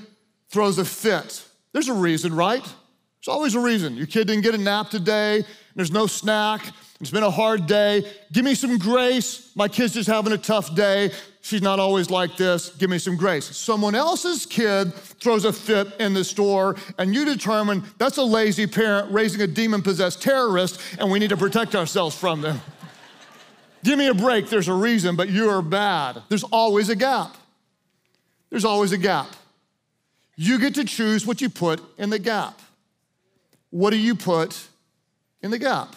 throws 0.50 0.80
a 0.80 0.86
fit. 0.86 1.47
There's 1.78 1.90
a 1.90 1.94
reason, 1.94 2.34
right? 2.34 2.64
There's 2.64 3.28
always 3.28 3.54
a 3.54 3.60
reason. 3.60 3.98
Your 3.98 4.08
kid 4.08 4.26
didn't 4.26 4.42
get 4.42 4.56
a 4.56 4.58
nap 4.58 4.90
today, 4.90 5.46
there's 5.76 5.92
no 5.92 6.08
snack, 6.08 6.74
it's 7.00 7.12
been 7.12 7.22
a 7.22 7.30
hard 7.30 7.68
day. 7.68 8.12
Give 8.34 8.44
me 8.44 8.56
some 8.56 8.80
grace. 8.80 9.52
My 9.56 9.68
kid's 9.68 9.94
just 9.94 10.10
having 10.10 10.34
a 10.34 10.40
tough 10.40 10.74
day. 10.74 11.12
She's 11.42 11.62
not 11.62 11.80
always 11.80 12.10
like 12.10 12.36
this. 12.36 12.72
Give 12.72 12.90
me 12.90 12.98
some 12.98 13.16
grace. 13.16 13.56
Someone 13.56 13.94
else's 13.94 14.48
kid 14.48 14.92
throws 14.96 15.46
a 15.46 15.54
fit 15.54 15.94
in 16.00 16.16
the 16.16 16.24
store, 16.24 16.78
and 16.98 17.14
you 17.14 17.26
determine 17.26 17.84
that's 18.00 18.18
a 18.18 18.24
lazy 18.24 18.66
parent 18.66 19.12
raising 19.12 19.42
a 19.42 19.48
demon 19.48 19.84
possessed 19.84 20.20
terrorist, 20.20 20.82
and 20.98 21.12
we 21.12 21.20
need 21.20 21.30
to 21.30 21.38
protect 21.38 21.76
ourselves 21.76 22.18
from 22.18 22.42
them. 22.42 22.60
Give 23.84 24.00
me 24.00 24.08
a 24.08 24.16
break. 24.16 24.50
There's 24.50 24.68
a 24.68 24.74
reason, 24.74 25.16
but 25.16 25.30
you 25.30 25.48
are 25.52 25.62
bad. 25.62 26.24
There's 26.28 26.44
always 26.44 26.90
a 26.90 26.96
gap. 26.96 27.38
There's 28.50 28.66
always 28.66 28.94
a 28.94 28.98
gap. 28.98 29.28
You 30.38 30.60
get 30.60 30.76
to 30.76 30.86
choose 30.86 31.26
what 31.26 31.42
you 31.42 31.50
put 31.50 31.82
in 31.98 32.12
the 32.12 32.20
gap. 32.20 32.62
What 33.72 33.90
do 33.90 33.98
you 33.98 34.14
put 34.16 34.68
in 35.42 35.50
the 35.52 35.58
gap? 35.58 35.96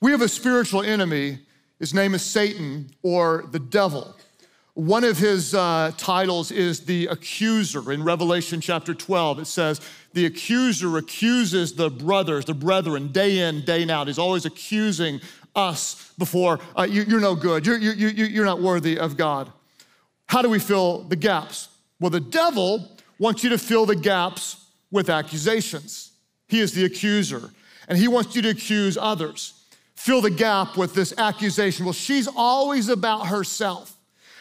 We 0.00 0.12
have 0.12 0.20
a 0.20 0.28
spiritual 0.28 0.82
enemy. 0.82 1.38
His 1.80 1.94
name 1.94 2.14
is 2.14 2.22
Satan 2.22 2.90
or 3.02 3.46
the 3.50 3.58
devil. 3.58 4.14
One 4.74 5.04
of 5.04 5.18
his 5.18 5.54
uh, 5.54 5.90
titles 5.96 6.52
is 6.52 6.84
the 6.84 7.06
accuser. 7.06 7.90
In 7.90 8.04
Revelation 8.04 8.60
chapter 8.60 8.94
12, 8.94 9.40
it 9.40 9.44
says, 9.46 9.80
The 10.12 10.26
accuser 10.26 10.98
accuses 10.98 11.72
the 11.72 11.90
brothers, 11.90 12.44
the 12.44 12.54
brethren, 12.54 13.08
day 13.08 13.38
in, 13.38 13.64
day 13.64 13.88
out. 13.88 14.06
He's 14.06 14.18
always 14.18 14.44
accusing 14.44 15.20
us 15.56 16.12
before 16.18 16.60
uh, 16.78 16.82
you, 16.82 17.16
are 17.16 17.20
no 17.20 17.34
good. 17.34 17.66
You're, 17.66 17.78
you, 17.78 17.90
you, 17.90 18.26
you're 18.26 18.44
not 18.44 18.60
worthy 18.60 18.98
of 18.98 19.16
God. 19.16 19.50
How 20.26 20.42
do 20.42 20.50
we 20.50 20.58
fill 20.58 21.02
the 21.04 21.16
gaps? 21.16 21.70
Well, 21.98 22.10
the 22.10 22.20
devil 22.20 22.97
wants 23.18 23.42
you 23.44 23.50
to 23.50 23.58
fill 23.58 23.86
the 23.86 23.96
gaps 23.96 24.64
with 24.90 25.10
accusations. 25.10 26.12
He 26.48 26.60
is 26.60 26.72
the 26.72 26.84
accuser, 26.84 27.50
and 27.88 27.98
he 27.98 28.08
wants 28.08 28.34
you 28.34 28.42
to 28.42 28.50
accuse 28.50 28.96
others 28.96 29.58
fill 29.98 30.20
the 30.20 30.30
gap 30.30 30.76
with 30.76 30.94
this 30.94 31.12
accusation. 31.18 31.84
Well, 31.84 31.92
she's 31.92 32.28
always 32.28 32.88
about 32.88 33.26
herself. 33.26 33.96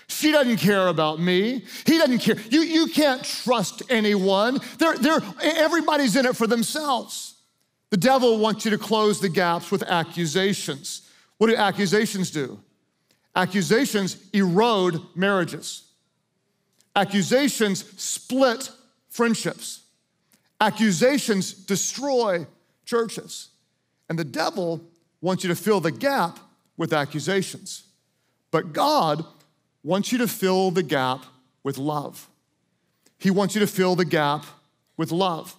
She 0.07 0.31
doesn't 0.31 0.57
care 0.57 0.87
about 0.87 1.19
me. 1.19 1.65
He 1.85 1.97
doesn't 1.97 2.19
care. 2.19 2.37
You, 2.49 2.61
you 2.61 2.87
can't 2.87 3.23
trust 3.23 3.81
anyone. 3.89 4.59
They're, 4.77 4.97
they're, 4.97 5.19
everybody's 5.41 6.15
in 6.15 6.27
it 6.27 6.35
for 6.35 6.45
themselves. 6.45 7.33
The 7.89 7.97
devil 7.97 8.37
wants 8.37 8.65
you 8.65 8.71
to 8.71 8.77
close 8.77 9.19
the 9.19 9.29
gaps 9.29 9.71
with 9.71 9.81
accusations. 9.83 11.09
What 11.39 11.47
do 11.47 11.55
accusations 11.55 12.29
do? 12.29 12.59
Accusations 13.35 14.17
erode 14.33 15.01
marriages. 15.15 15.86
Accusations 16.97 17.85
split 18.01 18.71
friendships. 19.07 19.83
Accusations 20.59 21.53
destroy 21.53 22.47
churches. 22.85 23.49
And 24.09 24.17
the 24.17 24.23
devil 24.23 24.81
wants 25.21 25.43
you 25.43 25.49
to 25.49 25.55
fill 25.55 25.79
the 25.79 25.91
gap 25.91 26.39
with 26.75 26.93
accusations. 26.93 27.83
But 28.49 28.73
God 28.73 29.23
wants 29.83 30.11
you 30.11 30.17
to 30.17 30.27
fill 30.27 30.71
the 30.71 30.81
gap 30.81 31.23
with 31.63 31.77
love. 31.77 32.27
He 33.19 33.29
wants 33.29 33.53
you 33.53 33.61
to 33.61 33.67
fill 33.67 33.95
the 33.95 34.05
gap 34.05 34.45
with 34.97 35.11
love. 35.11 35.55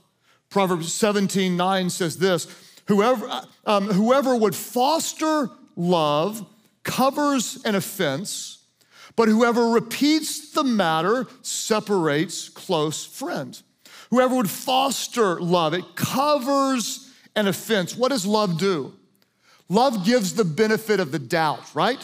Proverbs 0.51 0.93
17 0.93 1.57
9 1.57 1.91
says 1.91 2.19
this 2.19 2.49
Whoever, 2.87 3.43
um, 3.65 3.89
whoever 3.89 4.35
would 4.35 4.57
foster 4.57 5.51
love 5.77 6.45
covers 6.83 7.63
an 7.65 7.77
offense, 7.77 8.58
but 9.19 9.27
whoever 9.27 9.71
repeats 9.71 10.53
the 10.53 10.63
matter 10.63 11.27
separates 11.43 12.49
close 12.49 13.05
friends. 13.05 13.65
Whoever 14.11 14.37
would 14.37 14.49
foster 14.49 15.41
love, 15.41 15.75
it 15.75 15.97
covers 15.97 17.13
an 17.35 17.49
offense. 17.49 17.97
What 17.97 18.11
does 18.11 18.25
love 18.25 18.59
do? 18.59 18.95
Love 19.69 20.07
gives 20.07 20.35
the 20.35 20.45
benefit 20.45 21.01
of 21.01 21.11
the 21.11 21.19
doubt, 21.19 21.75
right? 21.75 21.99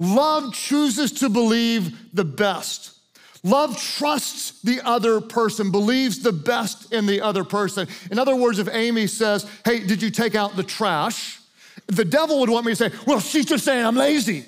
Love 0.00 0.52
chooses 0.52 1.12
to 1.12 1.28
believe 1.28 2.12
the 2.12 2.24
best. 2.24 2.98
Love 3.44 3.80
trusts 3.80 4.60
the 4.62 4.80
other 4.84 5.20
person, 5.20 5.70
believes 5.70 6.24
the 6.24 6.32
best 6.32 6.92
in 6.92 7.06
the 7.06 7.20
other 7.20 7.44
person. 7.44 7.86
In 8.10 8.18
other 8.18 8.34
words, 8.34 8.58
if 8.58 8.68
Amy 8.72 9.06
says, 9.06 9.48
Hey, 9.64 9.86
did 9.86 10.02
you 10.02 10.10
take 10.10 10.34
out 10.34 10.56
the 10.56 10.64
trash? 10.64 11.38
The 11.86 12.04
devil 12.04 12.40
would 12.40 12.50
want 12.50 12.66
me 12.66 12.72
to 12.72 12.76
say, 12.76 12.90
Well, 13.06 13.20
she's 13.20 13.46
just 13.46 13.64
saying 13.64 13.86
I'm 13.86 13.94
lazy. 13.94 14.44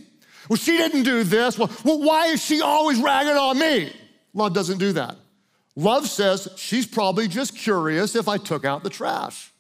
Well, 0.48 0.56
she 0.56 0.76
didn't 0.76 1.02
do 1.02 1.24
this. 1.24 1.58
Well, 1.58 1.70
well 1.84 2.02
why 2.02 2.26
is 2.28 2.44
she 2.44 2.60
always 2.60 3.00
ragging 3.00 3.36
on 3.36 3.58
me? 3.58 3.92
Love 4.34 4.54
doesn't 4.54 4.78
do 4.78 4.92
that. 4.92 5.16
Love 5.76 6.08
says 6.08 6.48
she's 6.56 6.86
probably 6.86 7.28
just 7.28 7.56
curious 7.56 8.16
if 8.16 8.28
I 8.28 8.36
took 8.36 8.64
out 8.64 8.82
the 8.82 8.90
trash. 8.90 9.52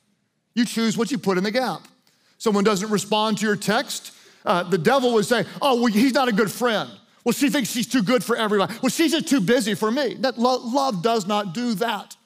You 0.54 0.64
choose 0.64 0.96
what 0.96 1.10
you 1.10 1.18
put 1.18 1.38
in 1.38 1.44
the 1.44 1.50
gap. 1.50 1.82
Someone 2.38 2.64
doesn't 2.64 2.90
respond 2.90 3.38
to 3.38 3.46
your 3.46 3.56
text, 3.56 4.12
uh, 4.44 4.62
the 4.62 4.78
devil 4.78 5.12
would 5.14 5.26
say, 5.26 5.44
Oh, 5.60 5.82
well, 5.82 5.92
he's 5.92 6.14
not 6.14 6.28
a 6.28 6.32
good 6.32 6.50
friend. 6.50 6.90
Well, 7.24 7.32
she 7.32 7.50
thinks 7.50 7.70
she's 7.70 7.86
too 7.86 8.02
good 8.02 8.24
for 8.24 8.36
everybody. 8.36 8.74
Well, 8.82 8.90
she's 8.90 9.12
just 9.12 9.28
too 9.28 9.40
busy 9.40 9.74
for 9.74 9.90
me. 9.90 10.14
That 10.14 10.38
lo- 10.38 10.60
love 10.64 11.02
does 11.02 11.26
not 11.26 11.52
do 11.52 11.74
that. 11.74 12.16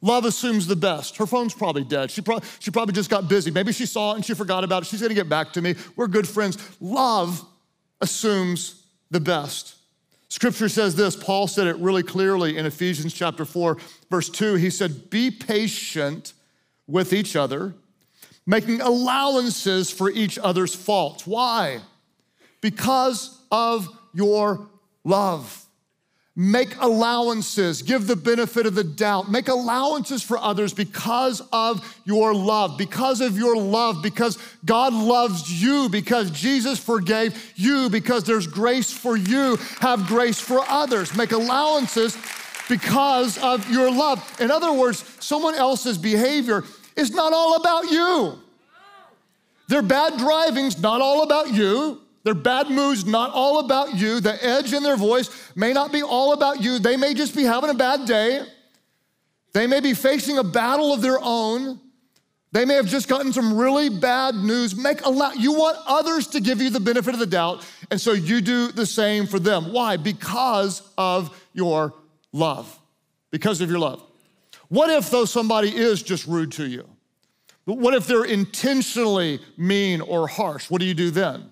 Love 0.00 0.26
assumes 0.26 0.66
the 0.66 0.76
best. 0.76 1.16
Her 1.16 1.26
phone's 1.26 1.54
probably 1.54 1.82
dead. 1.82 2.10
She, 2.10 2.20
pro- 2.20 2.40
she 2.60 2.70
probably 2.70 2.92
just 2.92 3.10
got 3.10 3.28
busy. 3.28 3.50
Maybe 3.50 3.72
she 3.72 3.86
saw 3.86 4.12
it 4.12 4.16
and 4.16 4.24
she 4.24 4.34
forgot 4.34 4.62
about 4.62 4.82
it. 4.82 4.86
She's 4.86 5.02
gonna 5.02 5.14
get 5.14 5.28
back 5.28 5.52
to 5.54 5.62
me. 5.62 5.74
We're 5.96 6.06
good 6.06 6.28
friends. 6.28 6.58
Love 6.80 7.44
assumes 8.04 8.84
the 9.10 9.18
best. 9.18 9.76
Scripture 10.28 10.68
says 10.68 10.94
this, 10.94 11.16
Paul 11.16 11.48
said 11.48 11.66
it 11.66 11.76
really 11.76 12.02
clearly 12.02 12.58
in 12.58 12.66
Ephesians 12.66 13.14
chapter 13.14 13.44
4, 13.44 13.78
verse 14.10 14.28
2. 14.28 14.54
He 14.56 14.68
said, 14.68 15.08
Be 15.08 15.30
patient 15.30 16.34
with 16.86 17.12
each 17.14 17.34
other, 17.34 17.74
making 18.46 18.82
allowances 18.82 19.90
for 19.90 20.10
each 20.10 20.38
other's 20.38 20.74
faults. 20.74 21.26
Why? 21.26 21.80
Because 22.60 23.40
of 23.50 23.88
your 24.12 24.68
love. 25.02 25.63
Make 26.36 26.74
allowances, 26.80 27.80
give 27.82 28.08
the 28.08 28.16
benefit 28.16 28.66
of 28.66 28.74
the 28.74 28.82
doubt, 28.82 29.30
make 29.30 29.46
allowances 29.46 30.20
for 30.20 30.36
others 30.36 30.74
because 30.74 31.40
of 31.52 31.96
your 32.04 32.34
love, 32.34 32.76
because 32.76 33.20
of 33.20 33.38
your 33.38 33.56
love, 33.56 34.02
because 34.02 34.36
God 34.64 34.92
loves 34.92 35.62
you, 35.62 35.88
because 35.88 36.32
Jesus 36.32 36.80
forgave 36.80 37.52
you, 37.54 37.88
because 37.88 38.24
there's 38.24 38.48
grace 38.48 38.92
for 38.92 39.16
you. 39.16 39.56
Have 39.78 40.08
grace 40.08 40.40
for 40.40 40.64
others. 40.68 41.16
Make 41.16 41.30
allowances 41.30 42.16
because 42.68 43.38
of 43.38 43.70
your 43.70 43.92
love. 43.92 44.20
In 44.40 44.50
other 44.50 44.72
words, 44.72 45.04
someone 45.20 45.54
else's 45.54 45.98
behavior 45.98 46.64
is 46.96 47.12
not 47.12 47.32
all 47.32 47.54
about 47.54 47.92
you. 47.92 48.40
Their 49.68 49.82
bad 49.82 50.18
driving's 50.18 50.80
not 50.80 51.00
all 51.00 51.22
about 51.22 51.52
you. 51.52 52.00
Their 52.24 52.34
bad 52.34 52.70
moods 52.70 53.04
not 53.04 53.30
all 53.32 53.60
about 53.60 53.94
you. 53.94 54.18
The 54.18 54.42
edge 54.42 54.72
in 54.72 54.82
their 54.82 54.96
voice 54.96 55.30
may 55.54 55.72
not 55.72 55.92
be 55.92 56.02
all 56.02 56.32
about 56.32 56.62
you. 56.62 56.78
They 56.78 56.96
may 56.96 57.14
just 57.14 57.36
be 57.36 57.44
having 57.44 57.70
a 57.70 57.74
bad 57.74 58.06
day. 58.06 58.44
They 59.52 59.66
may 59.66 59.80
be 59.80 59.94
facing 59.94 60.38
a 60.38 60.44
battle 60.44 60.92
of 60.92 61.02
their 61.02 61.18
own. 61.20 61.80
They 62.50 62.64
may 62.64 62.74
have 62.74 62.86
just 62.86 63.08
gotten 63.08 63.32
some 63.32 63.56
really 63.56 63.88
bad 63.88 64.36
news. 64.36 64.74
Make 64.74 65.04
allow 65.04 65.32
you 65.32 65.52
want 65.52 65.76
others 65.86 66.28
to 66.28 66.40
give 66.40 66.62
you 66.62 66.70
the 66.70 66.80
benefit 66.80 67.12
of 67.12 67.20
the 67.20 67.26
doubt, 67.26 67.66
and 67.90 68.00
so 68.00 68.12
you 68.12 68.40
do 68.40 68.70
the 68.70 68.86
same 68.86 69.26
for 69.26 69.40
them. 69.40 69.72
Why? 69.72 69.96
Because 69.96 70.82
of 70.96 71.36
your 71.52 71.94
love. 72.32 72.78
Because 73.32 73.60
of 73.60 73.68
your 73.68 73.80
love. 73.80 74.02
What 74.68 74.88
if 74.88 75.10
though 75.10 75.24
somebody 75.24 75.74
is 75.74 76.02
just 76.02 76.26
rude 76.26 76.52
to 76.52 76.66
you? 76.66 76.88
What 77.64 77.94
if 77.94 78.06
they're 78.06 78.24
intentionally 78.24 79.40
mean 79.56 80.00
or 80.00 80.28
harsh? 80.28 80.70
What 80.70 80.80
do 80.80 80.86
you 80.86 80.94
do 80.94 81.10
then? 81.10 81.50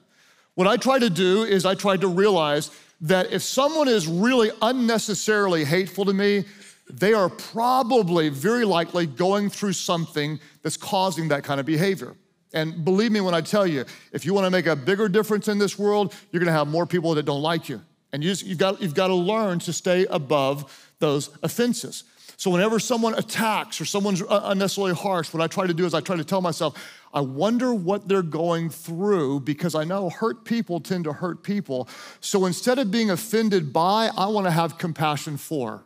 What 0.54 0.66
I 0.66 0.76
try 0.76 0.98
to 0.98 1.10
do 1.10 1.44
is 1.44 1.64
I 1.64 1.74
try 1.74 1.96
to 1.96 2.08
realize 2.08 2.70
that 3.00 3.32
if 3.32 3.42
someone 3.42 3.88
is 3.88 4.06
really 4.06 4.50
unnecessarily 4.60 5.64
hateful 5.64 6.04
to 6.04 6.12
me, 6.12 6.44
they 6.90 7.14
are 7.14 7.28
probably 7.28 8.28
very 8.28 8.64
likely 8.64 9.06
going 9.06 9.48
through 9.48 9.72
something 9.72 10.38
that's 10.62 10.76
causing 10.76 11.28
that 11.28 11.42
kind 11.42 11.58
of 11.58 11.66
behavior. 11.66 12.14
And 12.52 12.84
believe 12.84 13.12
me 13.12 13.20
when 13.20 13.34
I 13.34 13.40
tell 13.40 13.66
you, 13.66 13.84
if 14.12 14.26
you 14.26 14.34
want 14.34 14.44
to 14.44 14.50
make 14.50 14.66
a 14.66 14.76
bigger 14.76 15.08
difference 15.08 15.48
in 15.48 15.58
this 15.58 15.78
world, 15.78 16.14
you're 16.30 16.40
going 16.40 16.52
to 16.52 16.58
have 16.58 16.68
more 16.68 16.86
people 16.86 17.14
that 17.14 17.24
don't 17.24 17.40
like 17.40 17.68
you. 17.68 17.80
And 18.12 18.22
you 18.22 18.30
have 18.30 18.58
got, 18.58 18.82
you've 18.82 18.94
got 18.94 19.06
to 19.06 19.14
learn 19.14 19.58
to 19.60 19.72
stay 19.72 20.04
above 20.06 20.92
those 20.98 21.30
offenses. 21.42 22.04
So 22.42 22.50
whenever 22.50 22.80
someone 22.80 23.14
attacks 23.14 23.80
or 23.80 23.84
someone's 23.84 24.20
uh, 24.20 24.40
unnecessarily 24.46 24.94
harsh, 24.94 25.32
what 25.32 25.40
I 25.40 25.46
try 25.46 25.68
to 25.68 25.72
do 25.72 25.86
is 25.86 25.94
I 25.94 26.00
try 26.00 26.16
to 26.16 26.24
tell 26.24 26.40
myself, 26.40 26.74
I 27.14 27.20
wonder 27.20 27.72
what 27.72 28.08
they're 28.08 28.20
going 28.20 28.68
through 28.68 29.42
because 29.42 29.76
I 29.76 29.84
know 29.84 30.10
hurt 30.10 30.44
people 30.44 30.80
tend 30.80 31.04
to 31.04 31.12
hurt 31.12 31.44
people. 31.44 31.88
So 32.18 32.46
instead 32.46 32.80
of 32.80 32.90
being 32.90 33.10
offended 33.10 33.72
by, 33.72 34.10
I 34.18 34.26
want 34.26 34.48
to 34.48 34.50
have 34.50 34.76
compassion 34.76 35.36
for. 35.36 35.84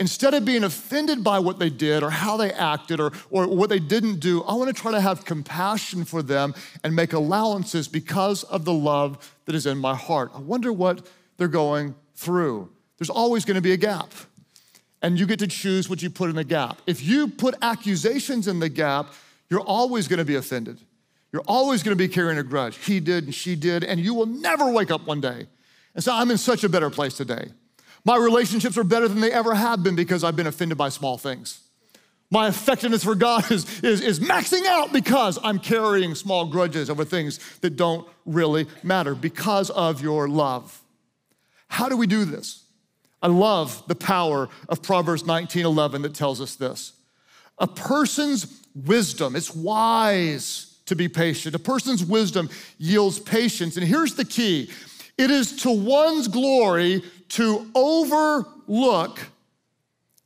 Instead 0.00 0.34
of 0.34 0.44
being 0.44 0.64
offended 0.64 1.22
by 1.22 1.38
what 1.38 1.60
they 1.60 1.70
did 1.70 2.02
or 2.02 2.10
how 2.10 2.36
they 2.36 2.50
acted 2.50 2.98
or, 2.98 3.12
or 3.30 3.46
what 3.46 3.70
they 3.70 3.78
didn't 3.78 4.18
do, 4.18 4.42
I 4.42 4.54
want 4.54 4.66
to 4.66 4.82
try 4.82 4.90
to 4.90 5.00
have 5.00 5.24
compassion 5.24 6.04
for 6.04 6.24
them 6.24 6.56
and 6.82 6.96
make 6.96 7.12
allowances 7.12 7.86
because 7.86 8.42
of 8.42 8.64
the 8.64 8.72
love 8.72 9.32
that 9.44 9.54
is 9.54 9.66
in 9.66 9.78
my 9.78 9.94
heart. 9.94 10.32
I 10.34 10.40
wonder 10.40 10.72
what 10.72 11.06
they're 11.36 11.46
going 11.46 11.94
through. 12.16 12.68
There's 12.98 13.10
always 13.10 13.44
going 13.44 13.54
to 13.54 13.62
be 13.62 13.70
a 13.70 13.76
gap 13.76 14.12
and 15.02 15.18
you 15.18 15.26
get 15.26 15.38
to 15.40 15.46
choose 15.46 15.90
what 15.90 16.02
you 16.02 16.10
put 16.10 16.30
in 16.30 16.36
the 16.36 16.44
gap. 16.44 16.80
If 16.86 17.02
you 17.02 17.28
put 17.28 17.54
accusations 17.60 18.48
in 18.48 18.60
the 18.60 18.68
gap, 18.68 19.12
you're 19.50 19.60
always 19.60 20.08
gonna 20.08 20.24
be 20.24 20.36
offended. 20.36 20.78
You're 21.32 21.44
always 21.46 21.82
gonna 21.82 21.96
be 21.96 22.08
carrying 22.08 22.38
a 22.38 22.42
grudge. 22.42 22.76
He 22.76 23.00
did 23.00 23.24
and 23.24 23.34
she 23.34 23.56
did, 23.56 23.84
and 23.84 24.00
you 24.00 24.14
will 24.14 24.26
never 24.26 24.70
wake 24.70 24.90
up 24.90 25.06
one 25.06 25.20
day 25.20 25.46
and 25.94 26.02
say, 26.02 26.12
I'm 26.12 26.30
in 26.30 26.38
such 26.38 26.64
a 26.64 26.68
better 26.68 26.90
place 26.90 27.14
today. 27.16 27.50
My 28.04 28.16
relationships 28.16 28.76
are 28.78 28.84
better 28.84 29.08
than 29.08 29.20
they 29.20 29.30
ever 29.30 29.54
have 29.54 29.82
been 29.82 29.94
because 29.94 30.24
I've 30.24 30.36
been 30.36 30.46
offended 30.46 30.78
by 30.78 30.88
small 30.88 31.18
things. 31.18 31.60
My 32.30 32.48
effectiveness 32.48 33.04
for 33.04 33.14
God 33.14 33.50
is, 33.50 33.82
is, 33.82 34.00
is 34.00 34.18
maxing 34.18 34.64
out 34.66 34.92
because 34.92 35.38
I'm 35.42 35.58
carrying 35.58 36.14
small 36.14 36.46
grudges 36.46 36.88
over 36.88 37.04
things 37.04 37.38
that 37.60 37.76
don't 37.76 38.08
really 38.24 38.66
matter 38.82 39.14
because 39.14 39.68
of 39.68 40.00
your 40.00 40.28
love. 40.28 40.80
How 41.68 41.88
do 41.88 41.96
we 41.96 42.06
do 42.06 42.24
this? 42.24 42.61
I 43.22 43.28
love 43.28 43.82
the 43.86 43.94
power 43.94 44.48
of 44.68 44.82
Proverbs 44.82 45.22
19:11 45.22 46.02
that 46.02 46.14
tells 46.14 46.40
us 46.40 46.56
this. 46.56 46.92
A 47.58 47.66
person's 47.66 48.46
wisdom, 48.74 49.36
it's 49.36 49.54
wise 49.54 50.74
to 50.86 50.96
be 50.96 51.08
patient. 51.08 51.54
A 51.54 51.58
person's 51.58 52.04
wisdom 52.04 52.50
yields 52.78 53.18
patience. 53.18 53.76
And 53.76 53.86
here's 53.86 54.14
the 54.14 54.24
key 54.24 54.70
it 55.18 55.30
is 55.30 55.56
to 55.62 55.70
one's 55.70 56.28
glory 56.28 57.02
to 57.30 57.70
overlook 57.74 59.20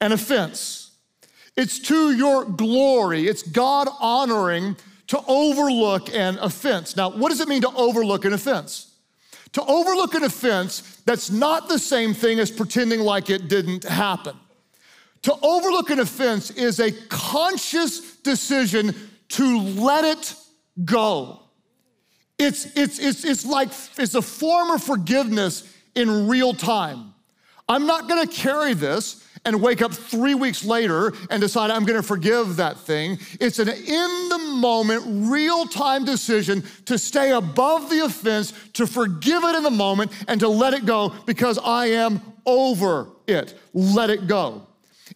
an 0.01 0.13
offense. 0.13 0.91
It's 1.57 1.79
to 1.81 2.15
your 2.15 2.45
glory, 2.45 3.27
it's 3.29 3.43
God 3.43 3.89
honoring 4.01 4.77
to 5.09 5.21
overlook 5.27 6.13
an 6.15 6.39
offense. 6.39 6.97
Now, 6.97 7.11
what 7.11 7.31
does 7.31 7.41
it 7.41 7.49
mean 7.49 7.63
to 7.63 7.71
overlook 7.75 8.25
an 8.25 8.33
offense? 8.33 8.93
To 9.57 9.65
overlook 9.65 10.13
an 10.13 10.23
offense, 10.23 11.01
that's 11.07 11.31
not 11.31 11.71
the 11.71 11.79
same 11.79 12.13
thing 12.13 12.41
as 12.41 12.51
pretending 12.51 13.01
like 13.01 13.31
it 13.31 13.49
didn't 13.49 13.85
happen. 13.85 14.37
To 15.23 15.35
overlook 15.43 15.89
an 15.89 15.99
offense 15.99 16.51
is 16.51 16.79
a 16.79 16.93
conscious 17.09 18.17
decision 18.17 18.95
to 19.29 19.59
let 19.59 20.05
it 20.05 20.35
go. 20.85 21.41
It's, 22.39 22.67
it's, 22.77 22.99
it's, 22.99 23.25
it's 23.25 23.47
like 23.47 23.71
it's 23.97 24.15
a 24.15 24.21
form 24.21 24.73
of 24.73 24.83
forgiveness 24.83 25.73
in 25.95 26.29
real 26.29 26.53
time. 26.53 27.15
I'm 27.67 27.87
not 27.87 28.11
gonna 28.11 28.27
carry 28.27 28.75
this 28.75 29.26
and 29.47 29.63
wake 29.63 29.81
up 29.81 29.95
three 29.95 30.35
weeks 30.35 30.65
later 30.65 31.15
and 31.31 31.41
decide 31.41 31.71
I'm 31.71 31.87
gonna 31.87 32.03
forgive 32.03 32.57
that 32.57 32.79
thing. 32.79 33.19
It's 33.41 33.59
an 33.59 33.69
in 33.69 34.29
the 34.29 34.39
moment, 34.57 35.05
real 35.31 35.67
time 35.67 36.05
decision 36.05 36.65
to 36.87 36.99
stay 36.99 37.31
above 37.31 37.89
the 37.89 38.05
offense, 38.05 38.53
to 38.75 38.87
forgive 38.87 39.45
it 39.45 39.55
in 39.55 39.63
the 39.63 39.71
moment, 39.71 40.13
and 40.29 40.41
to 40.41 40.49
let 40.49 40.75
it 40.75 40.85
go 40.85 41.15
because 41.25 41.59
I 41.59 41.87
am 41.87 42.21
over 42.45 43.09
it. 43.27 43.59
Let 43.73 44.11
it 44.11 44.27
go. 44.27 44.67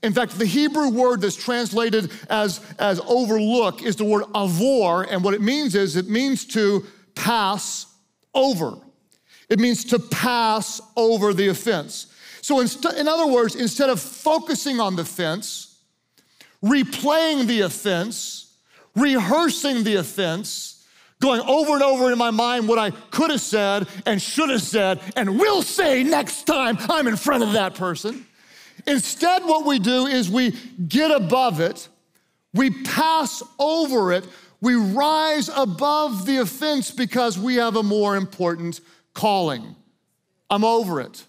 In 0.03 0.13
fact, 0.13 0.39
the 0.39 0.47
Hebrew 0.47 0.89
word 0.89 1.21
that's 1.21 1.37
translated 1.37 2.11
as, 2.31 2.61
as 2.79 3.01
overlook 3.01 3.83
is 3.83 3.97
the 3.97 4.05
word 4.05 4.25
avor, 4.35 5.07
and 5.11 5.23
what 5.23 5.35
it 5.35 5.43
means 5.43 5.75
is 5.75 5.97
it 5.97 6.09
means 6.09 6.47
to 6.47 6.87
pass 7.15 7.87
over. 8.33 8.79
It 9.49 9.59
means 9.59 9.85
to 9.87 9.99
pass 9.99 10.81
over 10.97 11.35
the 11.35 11.49
offense. 11.49 12.10
So, 12.51 12.59
inst- 12.59 12.85
in 12.85 13.07
other 13.07 13.29
words, 13.29 13.55
instead 13.55 13.91
of 13.91 14.01
focusing 14.01 14.81
on 14.81 14.97
the 14.97 15.03
offense, 15.03 15.79
replaying 16.65 17.47
the 17.47 17.61
offense, 17.61 18.57
rehearsing 18.97 19.85
the 19.85 19.95
offense, 19.95 20.85
going 21.21 21.43
over 21.43 21.75
and 21.75 21.83
over 21.85 22.11
in 22.11 22.19
my 22.19 22.33
mind 22.33 22.67
what 22.67 22.77
I 22.77 22.91
could 22.91 23.31
have 23.31 23.41
said 23.41 23.87
and 24.05 24.21
should 24.21 24.51
have 24.51 24.63
said 24.63 24.99
and 25.15 25.39
will 25.39 25.63
say 25.63 26.03
next 26.03 26.43
time 26.43 26.77
I'm 26.89 27.07
in 27.07 27.15
front 27.15 27.45
of 27.45 27.53
that 27.53 27.77
person. 27.77 28.27
Instead, 28.85 29.45
what 29.45 29.65
we 29.65 29.79
do 29.79 30.09
is 30.09 30.29
we 30.29 30.51
get 30.89 31.13
above 31.13 31.61
it, 31.61 31.87
we 32.53 32.83
pass 32.83 33.45
over 33.61 34.11
it, 34.13 34.27
we 34.61 34.75
rise 34.75 35.49
above 35.55 36.27
the 36.27 36.39
offense 36.39 36.91
because 36.91 37.39
we 37.39 37.55
have 37.55 37.77
a 37.77 37.85
more 37.85 38.17
important 38.17 38.81
calling. 39.15 39.77
I'm 40.51 40.65
over 40.65 41.01
it. 41.01 41.27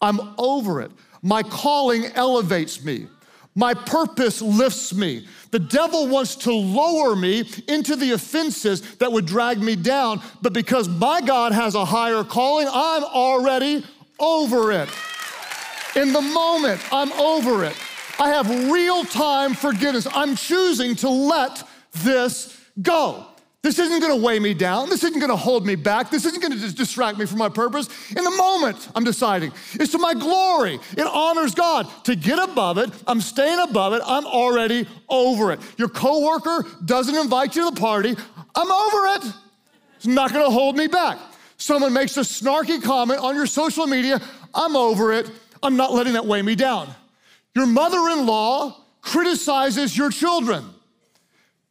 I'm 0.00 0.20
over 0.38 0.80
it. 0.80 0.90
My 1.22 1.42
calling 1.42 2.06
elevates 2.14 2.82
me. 2.82 3.06
My 3.54 3.74
purpose 3.74 4.40
lifts 4.40 4.94
me. 4.94 5.26
The 5.50 5.58
devil 5.58 6.06
wants 6.06 6.36
to 6.36 6.52
lower 6.52 7.16
me 7.16 7.44
into 7.66 7.96
the 7.96 8.12
offenses 8.12 8.96
that 8.96 9.10
would 9.10 9.26
drag 9.26 9.60
me 9.60 9.74
down, 9.76 10.22
but 10.40 10.52
because 10.52 10.88
my 10.88 11.20
God 11.20 11.52
has 11.52 11.74
a 11.74 11.84
higher 11.84 12.22
calling, 12.22 12.68
I'm 12.70 13.02
already 13.04 13.84
over 14.20 14.70
it. 14.72 14.88
In 15.96 16.12
the 16.12 16.20
moment, 16.20 16.80
I'm 16.92 17.12
over 17.14 17.64
it. 17.64 17.74
I 18.20 18.28
have 18.28 18.48
real 18.70 19.04
time 19.04 19.54
forgiveness. 19.54 20.06
I'm 20.12 20.36
choosing 20.36 20.94
to 20.96 21.08
let 21.08 21.66
this 21.92 22.56
go. 22.80 23.26
This 23.62 23.78
isn't 23.78 24.00
gonna 24.00 24.16
weigh 24.16 24.38
me 24.38 24.54
down. 24.54 24.88
This 24.88 25.04
isn't 25.04 25.20
gonna 25.20 25.36
hold 25.36 25.66
me 25.66 25.74
back. 25.74 26.10
This 26.10 26.24
isn't 26.24 26.40
gonna 26.40 26.56
distract 26.56 27.18
me 27.18 27.26
from 27.26 27.38
my 27.38 27.50
purpose. 27.50 27.88
In 28.16 28.24
the 28.24 28.30
moment, 28.30 28.88
I'm 28.94 29.04
deciding. 29.04 29.52
It's 29.74 29.92
to 29.92 29.98
my 29.98 30.14
glory. 30.14 30.80
It 30.96 31.06
honors 31.06 31.54
God. 31.54 31.86
To 32.04 32.16
get 32.16 32.38
above 32.38 32.78
it, 32.78 32.90
I'm 33.06 33.20
staying 33.20 33.58
above 33.58 33.92
it. 33.92 34.00
I'm 34.06 34.24
already 34.24 34.88
over 35.10 35.52
it. 35.52 35.60
Your 35.76 35.88
coworker 35.88 36.64
doesn't 36.86 37.14
invite 37.14 37.54
you 37.54 37.68
to 37.68 37.74
the 37.74 37.80
party. 37.80 38.16
I'm 38.54 38.72
over 38.72 39.26
it. 39.26 39.32
It's 39.96 40.06
not 40.06 40.32
gonna 40.32 40.50
hold 40.50 40.76
me 40.76 40.86
back. 40.86 41.18
Someone 41.58 41.92
makes 41.92 42.16
a 42.16 42.20
snarky 42.20 42.82
comment 42.82 43.20
on 43.20 43.34
your 43.34 43.46
social 43.46 43.86
media. 43.86 44.22
I'm 44.54 44.74
over 44.74 45.12
it. 45.12 45.30
I'm 45.62 45.76
not 45.76 45.92
letting 45.92 46.14
that 46.14 46.24
weigh 46.24 46.40
me 46.40 46.54
down. 46.54 46.88
Your 47.54 47.66
mother 47.66 47.98
in 48.08 48.24
law 48.24 48.84
criticizes 49.02 49.94
your 49.94 50.10
children. 50.10 50.64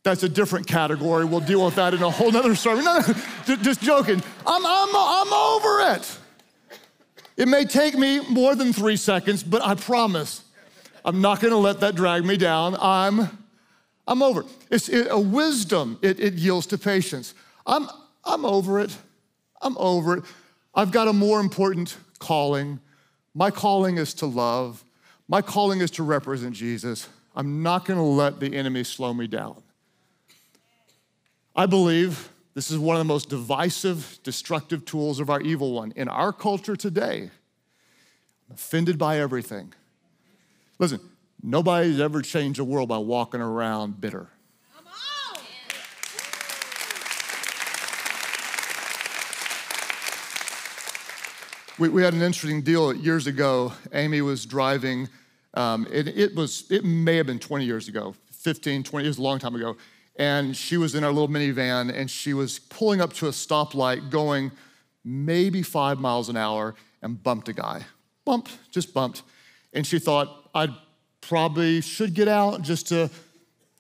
That's 0.03 0.23
a 0.23 0.29
different 0.29 0.65
category. 0.65 1.25
We'll 1.25 1.41
deal 1.41 1.65
with 1.65 1.75
that 1.75 1.93
in 1.93 2.01
a 2.01 2.09
whole 2.09 2.31
nother 2.31 2.55
sermon. 2.55 2.85
No, 2.85 2.99
no, 2.99 3.55
just 3.61 3.81
joking. 3.81 4.21
I'm, 4.47 4.65
I'm, 4.65 4.89
I'm 4.95 5.33
over 5.33 5.95
it. 5.95 6.17
It 7.35 7.47
may 7.47 7.65
take 7.65 7.97
me 7.97 8.19
more 8.29 8.55
than 8.55 8.73
three 8.73 8.97
seconds, 8.97 9.43
but 9.43 9.61
I 9.61 9.75
promise 9.75 10.43
I'm 11.05 11.21
not 11.21 11.39
gonna 11.39 11.57
let 11.57 11.79
that 11.81 11.95
drag 11.95 12.25
me 12.25 12.37
down. 12.37 12.75
I'm, 12.79 13.29
I'm 14.07 14.21
over. 14.21 14.45
It's 14.69 14.89
it, 14.89 15.07
a 15.09 15.19
wisdom, 15.19 15.97
it, 16.01 16.19
it 16.19 16.33
yields 16.33 16.67
to 16.67 16.77
patience. 16.77 17.33
I'm, 17.65 17.87
I'm 18.23 18.45
over 18.45 18.79
it. 18.79 18.95
I'm 19.61 19.77
over 19.77 20.17
it. 20.17 20.23
I've 20.75 20.91
got 20.91 21.07
a 21.07 21.13
more 21.13 21.39
important 21.39 21.97
calling. 22.19 22.79
My 23.33 23.51
calling 23.51 23.97
is 23.97 24.13
to 24.15 24.25
love. 24.25 24.83
My 25.27 25.41
calling 25.41 25.79
is 25.81 25.91
to 25.91 26.03
represent 26.03 26.55
Jesus. 26.55 27.07
I'm 27.35 27.63
not 27.63 27.85
gonna 27.85 28.05
let 28.05 28.39
the 28.39 28.55
enemy 28.55 28.83
slow 28.83 29.13
me 29.13 29.27
down. 29.27 29.61
I 31.59 31.65
believe 31.65 32.29
this 32.53 32.71
is 32.71 32.77
one 32.77 32.95
of 32.95 33.01
the 33.01 33.13
most 33.13 33.27
divisive, 33.27 34.17
destructive 34.23 34.85
tools 34.85 35.19
of 35.19 35.29
our 35.29 35.41
evil 35.41 35.73
one. 35.73 35.91
In 35.97 36.07
our 36.07 36.31
culture 36.31 36.77
today, 36.77 37.31
I'm 38.49 38.55
offended 38.55 38.97
by 38.97 39.19
everything. 39.19 39.73
Listen, 40.77 41.01
nobody's 41.43 41.99
ever 41.99 42.21
changed 42.21 42.61
the 42.61 42.63
world 42.63 42.87
by 42.87 42.97
walking 42.97 43.41
around 43.41 43.99
bitter. 43.99 44.29
We, 51.77 51.89
we, 51.89 52.03
had 52.03 52.13
an 52.13 52.21
interesting 52.21 52.61
deal 52.61 52.93
years 52.93 53.27
ago. 53.27 53.73
Amy 53.91 54.21
was 54.21 54.45
driving, 54.45 55.09
um, 55.55 55.85
it, 55.91 56.07
it, 56.07 56.35
was, 56.35 56.71
it 56.71 56.85
may 56.85 57.17
have 57.17 57.25
been 57.25 57.37
20 57.37 57.65
years 57.65 57.89
ago, 57.89 58.15
15, 58.31 58.83
20, 58.83 59.05
it 59.05 59.09
was 59.09 59.17
a 59.17 59.21
long 59.21 59.39
time 59.39 59.55
ago 59.55 59.75
and 60.19 60.55
she 60.55 60.75
was 60.75 60.95
in 60.95 61.03
our 61.05 61.11
little 61.11 61.29
minivan 61.29 61.91
and 61.95 62.11
she 62.11 62.33
was 62.33 62.59
pulling 62.59 62.99
up 62.99 63.13
to 63.13 63.27
a 63.27 63.31
stoplight 63.31 64.11
going 64.11 64.51
maybe 65.05 65.63
five 65.63 65.97
miles 65.97 66.27
an 66.27 66.35
hour 66.35 66.75
and 67.01 67.23
bumped 67.23 67.47
a 67.47 67.53
guy. 67.53 67.85
Bumped, 68.25 68.51
just 68.69 68.93
bumped. 68.93 69.23
And 69.71 69.87
she 69.87 69.97
thought, 69.97 70.49
I 70.53 70.75
probably 71.21 71.79
should 71.79 72.13
get 72.13 72.27
out 72.27 72.61
just 72.63 72.89
to 72.89 73.09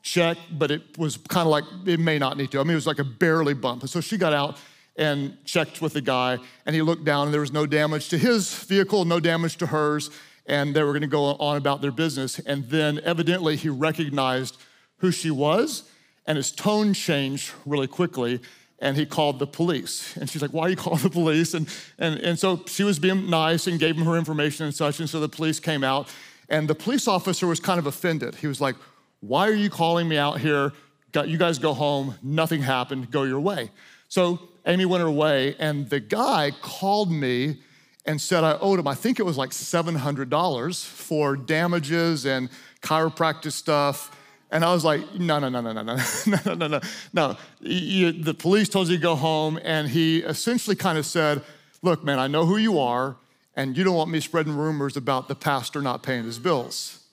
check, 0.01 0.37
but 0.49 0.71
it 0.71 0.97
was 0.97 1.17
kind 1.17 1.45
of 1.45 1.51
like 1.51 1.65
it 1.85 1.99
may 1.99 2.17
not 2.17 2.37
need 2.37 2.51
to. 2.51 2.59
I 2.61 2.63
mean, 2.63 2.71
it 2.71 2.75
was 2.75 2.87
like 2.87 2.99
a 2.99 3.03
barely 3.03 3.53
bump. 3.53 3.81
And 3.81 3.89
so 3.89 3.99
she 3.99 4.17
got 4.17 4.31
out 4.31 4.57
and 4.95 5.37
checked 5.43 5.81
with 5.81 5.93
the 5.93 6.01
guy, 6.01 6.37
and 6.65 6.75
he 6.75 6.81
looked 6.81 7.05
down, 7.05 7.27
and 7.27 7.33
there 7.33 7.41
was 7.41 7.53
no 7.53 7.65
damage 7.65 8.09
to 8.09 8.17
his 8.17 8.53
vehicle, 8.63 9.05
no 9.05 9.19
damage 9.19 9.57
to 9.57 9.65
hers, 9.65 10.09
and 10.45 10.75
they 10.75 10.83
were 10.83 10.93
gonna 10.93 11.07
go 11.07 11.35
on 11.35 11.57
about 11.57 11.81
their 11.81 11.91
business. 11.91 12.39
And 12.39 12.65
then 12.69 12.99
evidently 13.03 13.55
he 13.55 13.69
recognized 13.69 14.57
who 14.97 15.11
she 15.11 15.31
was 15.31 15.89
and 16.29 16.37
his 16.37 16.51
tone 16.51 16.93
changed 16.93 17.51
really 17.65 17.87
quickly 17.87 18.39
and 18.77 18.95
he 18.95 19.05
called 19.05 19.39
the 19.39 19.47
police. 19.47 20.15
And 20.15 20.29
she's 20.29 20.43
like, 20.43 20.51
Why 20.51 20.67
are 20.67 20.69
you 20.69 20.75
calling 20.75 21.01
the 21.01 21.09
police? 21.09 21.55
And, 21.55 21.67
and, 21.97 22.19
and 22.19 22.39
so 22.39 22.63
she 22.67 22.83
was 22.83 22.99
being 22.99 23.29
nice 23.29 23.65
and 23.65 23.79
gave 23.79 23.97
him 23.97 24.05
her 24.05 24.15
information 24.15 24.65
and 24.67 24.73
such. 24.73 24.99
And 24.99 25.09
so 25.09 25.19
the 25.19 25.27
police 25.27 25.59
came 25.59 25.83
out, 25.83 26.07
and 26.47 26.67
the 26.67 26.75
police 26.75 27.07
officer 27.07 27.47
was 27.47 27.59
kind 27.59 27.79
of 27.79 27.87
offended. 27.87 28.35
He 28.35 28.47
was 28.47 28.61
like, 28.61 28.75
Why 29.21 29.49
are 29.49 29.53
you 29.53 29.71
calling 29.71 30.07
me 30.07 30.17
out 30.17 30.39
here? 30.39 30.71
You 31.13 31.39
guys 31.39 31.57
go 31.57 31.73
home, 31.73 32.13
nothing 32.21 32.61
happened, 32.61 33.09
go 33.09 33.23
your 33.23 33.39
way. 33.39 33.71
So 34.07 34.39
Amy 34.67 34.85
went 34.85 35.01
her 35.01 35.11
way, 35.11 35.55
and 35.57 35.89
the 35.89 35.99
guy 35.99 36.51
called 36.61 37.11
me 37.11 37.61
and 38.05 38.21
said 38.21 38.43
I 38.43 38.53
owed 38.59 38.79
him, 38.79 38.87
I 38.87 38.93
think 38.93 39.19
it 39.19 39.23
was 39.23 39.37
like 39.37 39.49
$700 39.49 40.85
for 40.85 41.35
damages 41.35 42.27
and 42.27 42.49
chiropractic 42.81 43.51
stuff 43.51 44.15
and 44.51 44.65
I 44.65 44.73
was 44.73 44.83
like, 44.83 45.15
no, 45.15 45.39
no, 45.39 45.49
no, 45.49 45.61
no, 45.61 45.71
no, 45.71 45.83
no, 45.83 46.37
no, 46.45 46.53
no, 46.53 46.67
no, 46.67 46.79
no. 47.13 47.37
You, 47.61 48.11
the 48.11 48.33
police 48.33 48.69
told 48.69 48.87
you 48.87 48.97
to 48.97 49.01
go 49.01 49.15
home, 49.15 49.59
and 49.63 49.87
he 49.87 50.19
essentially 50.19 50.75
kind 50.75 50.97
of 50.97 51.05
said, 51.05 51.43
look, 51.81 52.03
man, 52.03 52.19
I 52.19 52.27
know 52.27 52.45
who 52.45 52.57
you 52.57 52.79
are, 52.79 53.15
and 53.55 53.77
you 53.77 53.83
don't 53.83 53.95
want 53.95 54.09
me 54.09 54.19
spreading 54.19 54.55
rumors 54.55 54.97
about 54.97 55.27
the 55.27 55.35
pastor 55.35 55.81
not 55.81 56.01
paying 56.01 56.23
his 56.23 56.39
bills. 56.39 57.03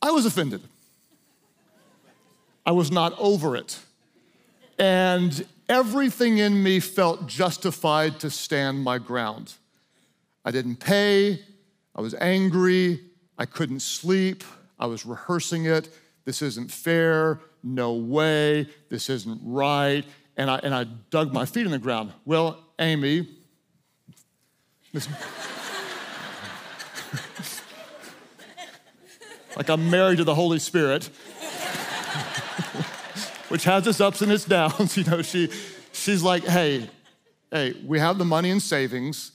I 0.00 0.10
was 0.10 0.24
offended. 0.24 0.62
I 2.64 2.72
was 2.72 2.90
not 2.90 3.14
over 3.18 3.56
it. 3.56 3.78
And 4.78 5.46
everything 5.68 6.38
in 6.38 6.62
me 6.62 6.80
felt 6.80 7.26
justified 7.26 8.20
to 8.20 8.30
stand 8.30 8.82
my 8.82 8.98
ground. 8.98 9.54
I 10.44 10.50
didn't 10.50 10.76
pay, 10.76 11.40
I 11.94 12.00
was 12.00 12.14
angry, 12.14 13.00
I 13.36 13.44
couldn't 13.44 13.80
sleep. 13.80 14.44
I 14.80 14.86
was 14.86 15.06
rehearsing 15.06 15.66
it. 15.66 15.88
This 16.24 16.42
isn't 16.42 16.72
fair. 16.72 17.38
No 17.62 17.92
way. 17.92 18.68
This 18.88 19.08
isn't 19.10 19.40
right. 19.44 20.04
And 20.36 20.50
I, 20.50 20.58
and 20.62 20.74
I 20.74 20.84
dug 21.10 21.32
my 21.32 21.44
feet 21.44 21.66
in 21.66 21.70
the 21.70 21.78
ground. 21.78 22.12
Well, 22.24 22.58
Amy, 22.78 23.28
this, 24.92 25.06
like 29.56 29.68
I'm 29.68 29.90
married 29.90 30.16
to 30.16 30.24
the 30.24 30.34
Holy 30.34 30.58
Spirit, 30.58 31.04
which 33.48 33.64
has 33.64 33.86
its 33.86 34.00
ups 34.00 34.22
and 34.22 34.32
its 34.32 34.46
downs. 34.46 34.96
You 34.96 35.04
know, 35.04 35.20
she, 35.20 35.50
she's 35.92 36.22
like, 36.22 36.44
hey, 36.44 36.88
hey, 37.52 37.74
we 37.84 37.98
have 37.98 38.16
the 38.16 38.24
money 38.24 38.48
in 38.48 38.60
savings. 38.60 39.32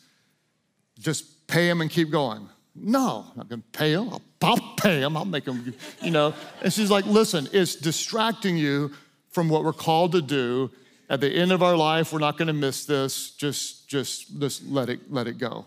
Just 0.97 1.45
pay 1.47 1.69
him 1.69 1.81
and 1.81 1.89
keep 1.89 2.10
going. 2.10 2.49
No, 2.76 3.26
I'm 3.32 3.38
not 3.38 3.50
gonna 3.50 3.64
pay 3.72 3.94
him. 3.94 4.10
I'll, 4.10 4.22
I'll 4.42 4.76
pay 4.76 5.00
him. 5.00 5.16
I'll 5.16 5.26
make 5.26 5.46
him, 5.46 5.74
you 6.02 6.12
know. 6.12 6.34
And 6.62 6.74
she's 6.74 6.92
like, 6.92 7.06
listen, 7.06 7.48
it's 7.54 7.76
distracting 7.76 8.58
you 8.58 8.92
from 9.30 9.48
what 9.48 9.64
we're 9.64 9.74
called 9.74 10.12
to 10.12 10.22
do. 10.22 10.70
At 11.10 11.22
the 11.22 11.30
end 11.30 11.52
of 11.52 11.62
our 11.64 11.78
life, 11.78 12.12
we're 12.12 12.20
not 12.20 12.38
gonna 12.38 12.54
miss 12.54 12.86
this. 12.86 13.32
Just, 13.32 13.88
just, 13.88 14.40
just 14.40 14.66
let 14.66 14.90
it, 14.90 15.12
let 15.12 15.28
it 15.28 15.38
go. 15.38 15.66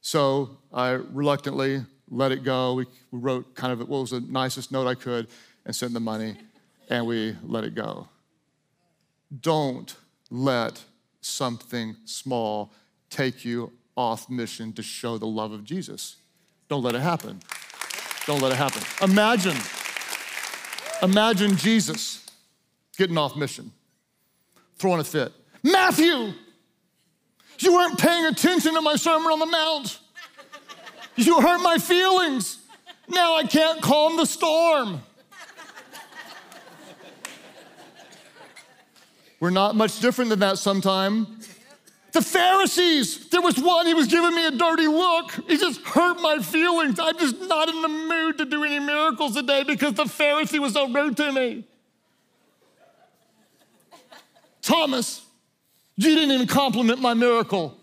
So 0.00 0.58
I 0.72 0.90
reluctantly 0.90 1.84
let 2.10 2.32
it 2.32 2.42
go. 2.42 2.74
We, 2.74 2.86
we 3.10 3.18
wrote 3.18 3.54
kind 3.54 3.72
of 3.72 3.80
what 3.80 4.00
was 4.00 4.10
the 4.10 4.20
nicest 4.20 4.72
note 4.72 4.86
I 4.86 4.94
could 4.94 5.28
and 5.66 5.76
sent 5.76 5.92
the 5.92 6.00
money, 6.00 6.36
and 6.88 7.06
we 7.06 7.36
let 7.42 7.64
it 7.64 7.74
go. 7.74 8.08
Don't 9.40 9.94
let 10.30 10.82
something 11.20 11.96
small 12.06 12.72
take 13.10 13.44
you 13.44 13.72
off 13.96 14.30
mission 14.30 14.72
to 14.72 14.82
show 14.82 15.18
the 15.18 15.26
love 15.26 15.52
of 15.52 15.64
Jesus. 15.64 16.16
Don't 16.70 16.84
let 16.84 16.94
it 16.94 17.00
happen. 17.00 17.40
Don't 18.26 18.40
let 18.40 18.52
it 18.52 18.54
happen. 18.54 18.80
Imagine, 19.02 19.56
imagine 21.02 21.56
Jesus 21.56 22.24
getting 22.96 23.18
off 23.18 23.36
mission, 23.36 23.72
throwing 24.76 25.00
a 25.00 25.04
fit. 25.04 25.32
Matthew, 25.64 26.32
you 27.58 27.72
weren't 27.74 27.98
paying 27.98 28.26
attention 28.26 28.74
to 28.74 28.80
my 28.80 28.94
Sermon 28.94 29.32
on 29.32 29.40
the 29.40 29.46
Mount. 29.46 29.98
You 31.16 31.40
hurt 31.40 31.60
my 31.60 31.76
feelings. 31.76 32.58
Now 33.08 33.34
I 33.34 33.42
can't 33.42 33.82
calm 33.82 34.16
the 34.16 34.24
storm. 34.24 35.02
We're 39.40 39.50
not 39.50 39.74
much 39.74 39.98
different 39.98 40.30
than 40.30 40.38
that 40.38 40.58
sometime. 40.58 41.39
The 42.12 42.22
Pharisees, 42.22 43.28
there 43.28 43.40
was 43.40 43.56
one, 43.58 43.86
he 43.86 43.94
was 43.94 44.08
giving 44.08 44.34
me 44.34 44.46
a 44.46 44.50
dirty 44.50 44.88
look. 44.88 45.32
He 45.46 45.56
just 45.56 45.80
hurt 45.82 46.20
my 46.20 46.38
feelings. 46.38 46.98
I'm 46.98 47.16
just 47.18 47.40
not 47.42 47.68
in 47.68 47.82
the 47.82 47.88
mood 47.88 48.38
to 48.38 48.44
do 48.44 48.64
any 48.64 48.80
miracles 48.80 49.34
today 49.34 49.62
because 49.62 49.94
the 49.94 50.04
Pharisee 50.04 50.58
was 50.58 50.72
so 50.72 50.88
rude 50.88 51.16
to 51.18 51.30
me. 51.32 51.64
Thomas, 54.60 55.24
you 55.96 56.14
didn't 56.14 56.32
even 56.32 56.46
compliment 56.46 57.00
my 57.00 57.14
miracle. 57.14 57.76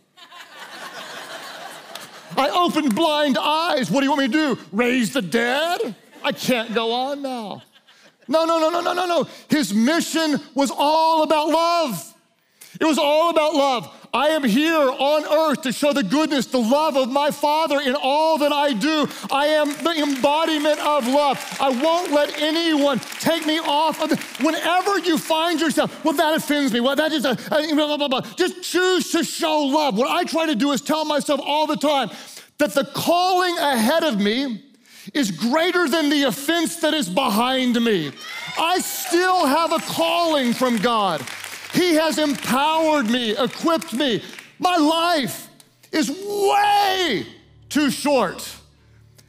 I 2.35 2.49
opened 2.49 2.95
blind 2.95 3.37
eyes. 3.39 3.89
What 3.89 4.01
do 4.01 4.05
you 4.05 4.11
want 4.11 4.21
me 4.21 4.27
to 4.27 4.55
do? 4.55 4.61
Raise 4.71 5.13
the 5.13 5.21
dead? 5.21 5.95
I 6.23 6.31
can't 6.31 6.73
go 6.73 6.91
on 6.91 7.21
now. 7.21 7.63
No, 8.27 8.45
no, 8.45 8.59
no, 8.59 8.69
no, 8.69 8.81
no, 8.81 8.93
no, 8.93 9.05
no. 9.05 9.27
His 9.49 9.73
mission 9.73 10.39
was 10.53 10.71
all 10.75 11.23
about 11.23 11.47
love. 11.47 12.13
It 12.79 12.85
was 12.85 12.97
all 12.97 13.29
about 13.29 13.55
love. 13.55 13.96
I 14.13 14.30
am 14.30 14.43
here 14.43 14.76
on 14.76 15.26
earth 15.26 15.62
to 15.63 15.72
show 15.72 15.93
the 15.93 16.04
goodness, 16.04 16.48
the 16.48 16.60
love 16.60 16.96
of 16.96 17.10
my 17.10 17.32
Father 17.32 17.80
in 17.82 17.96
all 17.96 18.38
that 18.39 18.52
I 18.52 18.74
do. 18.74 19.08
I 19.32 19.48
am 19.48 19.70
the 19.84 20.02
embodiment 20.02 20.80
of 20.80 21.08
love. 21.08 21.58
I 21.60 21.70
won't 21.70 22.12
let 22.12 22.39
anyone 22.41 23.00
take 23.20 23.46
me 23.46 23.60
off 23.60 24.02
of 24.02 24.10
the, 24.10 24.17
whenever 24.43 25.00
you 25.00 25.17
find 25.17 25.60
yourself, 25.60 26.04
well, 26.04 26.13
that 26.13 26.36
offends 26.36 26.72
me. 26.74 26.80
Well, 26.80 26.96
that 26.96 27.12
is 27.12 27.26
a, 27.26 27.32
a 27.32 27.76
blah, 27.76 27.98
blah, 27.98 28.08
blah. 28.08 28.22
just 28.36 28.63
choose 28.63 29.12
to 29.12 29.24
show 29.24 29.60
love. 29.60 29.98
What 29.98 30.10
I 30.10 30.24
try 30.24 30.46
to 30.46 30.56
do 30.56 30.72
is 30.72 30.82
tell 30.82 31.06
myself 31.06 31.39
all 31.43 31.67
the 31.67 31.78
time 31.78 32.10
that 32.58 32.74
the 32.74 32.86
calling 32.86 33.58
ahead 33.58 34.04
of 34.04 34.20
me 34.20 34.63
is 35.13 35.32
greater 35.32 35.88
than 35.88 36.10
the 36.10 36.24
offense 36.24 36.78
that 36.78 36.93
is 36.93 37.10
behind 37.10 37.82
me. 37.82 38.12
I 38.58 38.80
still 38.80 39.46
have 39.46 39.72
a 39.72 39.80
calling 39.80 40.54
from 40.54 40.78
God. 40.78 41.22
He 41.77 41.93
has 41.93 42.17
empowered 42.17 43.07
me, 43.07 43.37
equipped 43.37 43.93
me. 43.93 44.23
My 44.57 44.77
life 44.77 45.47
is 45.91 46.09
way 46.09 47.23
too 47.69 47.91
short, 47.91 48.49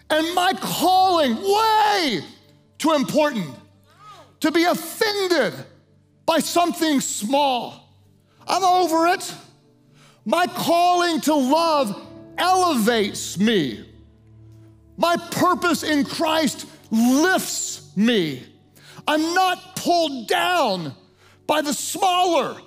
and 0.08 0.34
my 0.34 0.54
calling 0.54 1.36
way 1.36 2.22
too 2.78 2.94
important 2.94 3.54
to 4.40 4.50
be 4.50 4.64
offended 4.64 5.52
by 6.24 6.38
something 6.38 7.02
small. 7.02 7.86
I'm 8.46 8.64
over 8.64 9.08
it. 9.08 9.34
My 10.24 10.46
calling 10.46 11.20
to 11.22 11.34
love 11.34 12.00
elevates 12.38 13.38
me. 13.38 13.84
My 14.96 15.18
purpose 15.32 15.82
in 15.82 16.02
Christ 16.02 16.64
lifts 16.90 17.94
me. 17.94 18.42
I'm 19.06 19.34
not 19.34 19.76
pulled 19.76 20.28
down 20.28 20.94
by 21.48 21.62
the 21.62 21.72
smaller, 21.72 22.60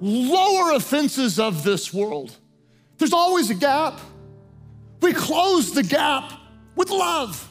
lower 0.00 0.72
offenses 0.72 1.38
of 1.38 1.62
this 1.64 1.92
world. 1.92 2.34
There's 2.96 3.12
always 3.12 3.50
a 3.50 3.54
gap. 3.54 4.00
We 5.02 5.12
close 5.12 5.74
the 5.74 5.82
gap 5.82 6.32
with 6.76 6.90
love. 6.90 7.46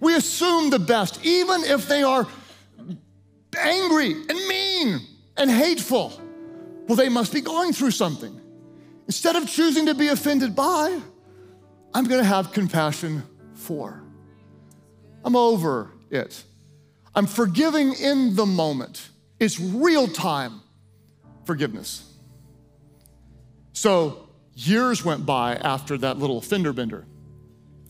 We 0.00 0.14
assume 0.14 0.70
the 0.70 0.78
best, 0.78 1.24
even 1.24 1.64
if 1.64 1.88
they 1.88 2.02
are 2.02 2.28
angry 3.58 4.12
and 4.12 4.48
mean 4.48 5.00
and 5.38 5.50
hateful. 5.50 6.20
Well, 6.86 6.96
they 6.96 7.08
must 7.08 7.32
be 7.32 7.40
going 7.40 7.72
through 7.72 7.92
something. 7.92 8.38
Instead 9.06 9.36
of 9.36 9.48
choosing 9.48 9.86
to 9.86 9.94
be 9.94 10.08
offended 10.08 10.54
by, 10.54 11.00
I'm 11.94 12.04
gonna 12.04 12.24
have 12.24 12.52
compassion 12.52 13.22
for. 13.54 14.02
I'm 15.24 15.36
over 15.36 15.92
it. 16.10 16.42
I'm 17.14 17.26
forgiving 17.26 17.94
in 17.94 18.34
the 18.34 18.44
moment. 18.44 19.08
It's 19.44 19.60
real 19.60 20.08
time 20.08 20.62
forgiveness. 21.44 22.10
So 23.74 24.30
years 24.54 25.04
went 25.04 25.26
by 25.26 25.56
after 25.56 25.98
that 25.98 26.18
little 26.18 26.40
fender 26.40 26.72
bender. 26.72 27.04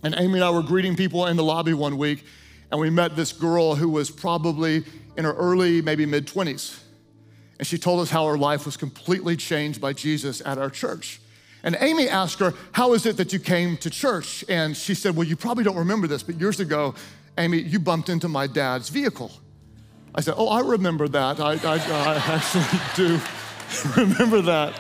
And 0.02 0.16
Amy 0.18 0.34
and 0.34 0.42
I 0.42 0.50
were 0.50 0.64
greeting 0.64 0.96
people 0.96 1.26
in 1.26 1.36
the 1.36 1.44
lobby 1.44 1.72
one 1.72 1.96
week, 1.96 2.24
and 2.72 2.80
we 2.80 2.90
met 2.90 3.14
this 3.14 3.32
girl 3.32 3.76
who 3.76 3.88
was 3.88 4.10
probably 4.10 4.82
in 5.16 5.24
her 5.24 5.32
early, 5.32 5.80
maybe 5.80 6.04
mid 6.06 6.26
20s. 6.26 6.82
And 7.60 7.68
she 7.68 7.78
told 7.78 8.00
us 8.00 8.10
how 8.10 8.26
her 8.26 8.36
life 8.36 8.66
was 8.66 8.76
completely 8.76 9.36
changed 9.36 9.80
by 9.80 9.92
Jesus 9.92 10.42
at 10.44 10.58
our 10.58 10.70
church. 10.70 11.20
And 11.62 11.76
Amy 11.78 12.08
asked 12.08 12.40
her, 12.40 12.52
How 12.72 12.94
is 12.94 13.06
it 13.06 13.16
that 13.18 13.32
you 13.32 13.38
came 13.38 13.76
to 13.76 13.90
church? 13.90 14.44
And 14.48 14.76
she 14.76 14.96
said, 14.96 15.14
Well, 15.14 15.28
you 15.28 15.36
probably 15.36 15.62
don't 15.62 15.76
remember 15.76 16.08
this, 16.08 16.24
but 16.24 16.40
years 16.40 16.58
ago, 16.58 16.96
Amy, 17.38 17.58
you 17.58 17.78
bumped 17.78 18.08
into 18.08 18.28
my 18.28 18.48
dad's 18.48 18.88
vehicle. 18.88 19.30
I 20.14 20.20
said, 20.20 20.34
Oh, 20.36 20.48
I 20.48 20.60
remember 20.60 21.08
that. 21.08 21.40
I, 21.40 21.52
I, 21.54 21.76
I 21.76 22.16
actually 22.16 22.80
do 22.94 23.20
remember 23.96 24.42
that. 24.42 24.78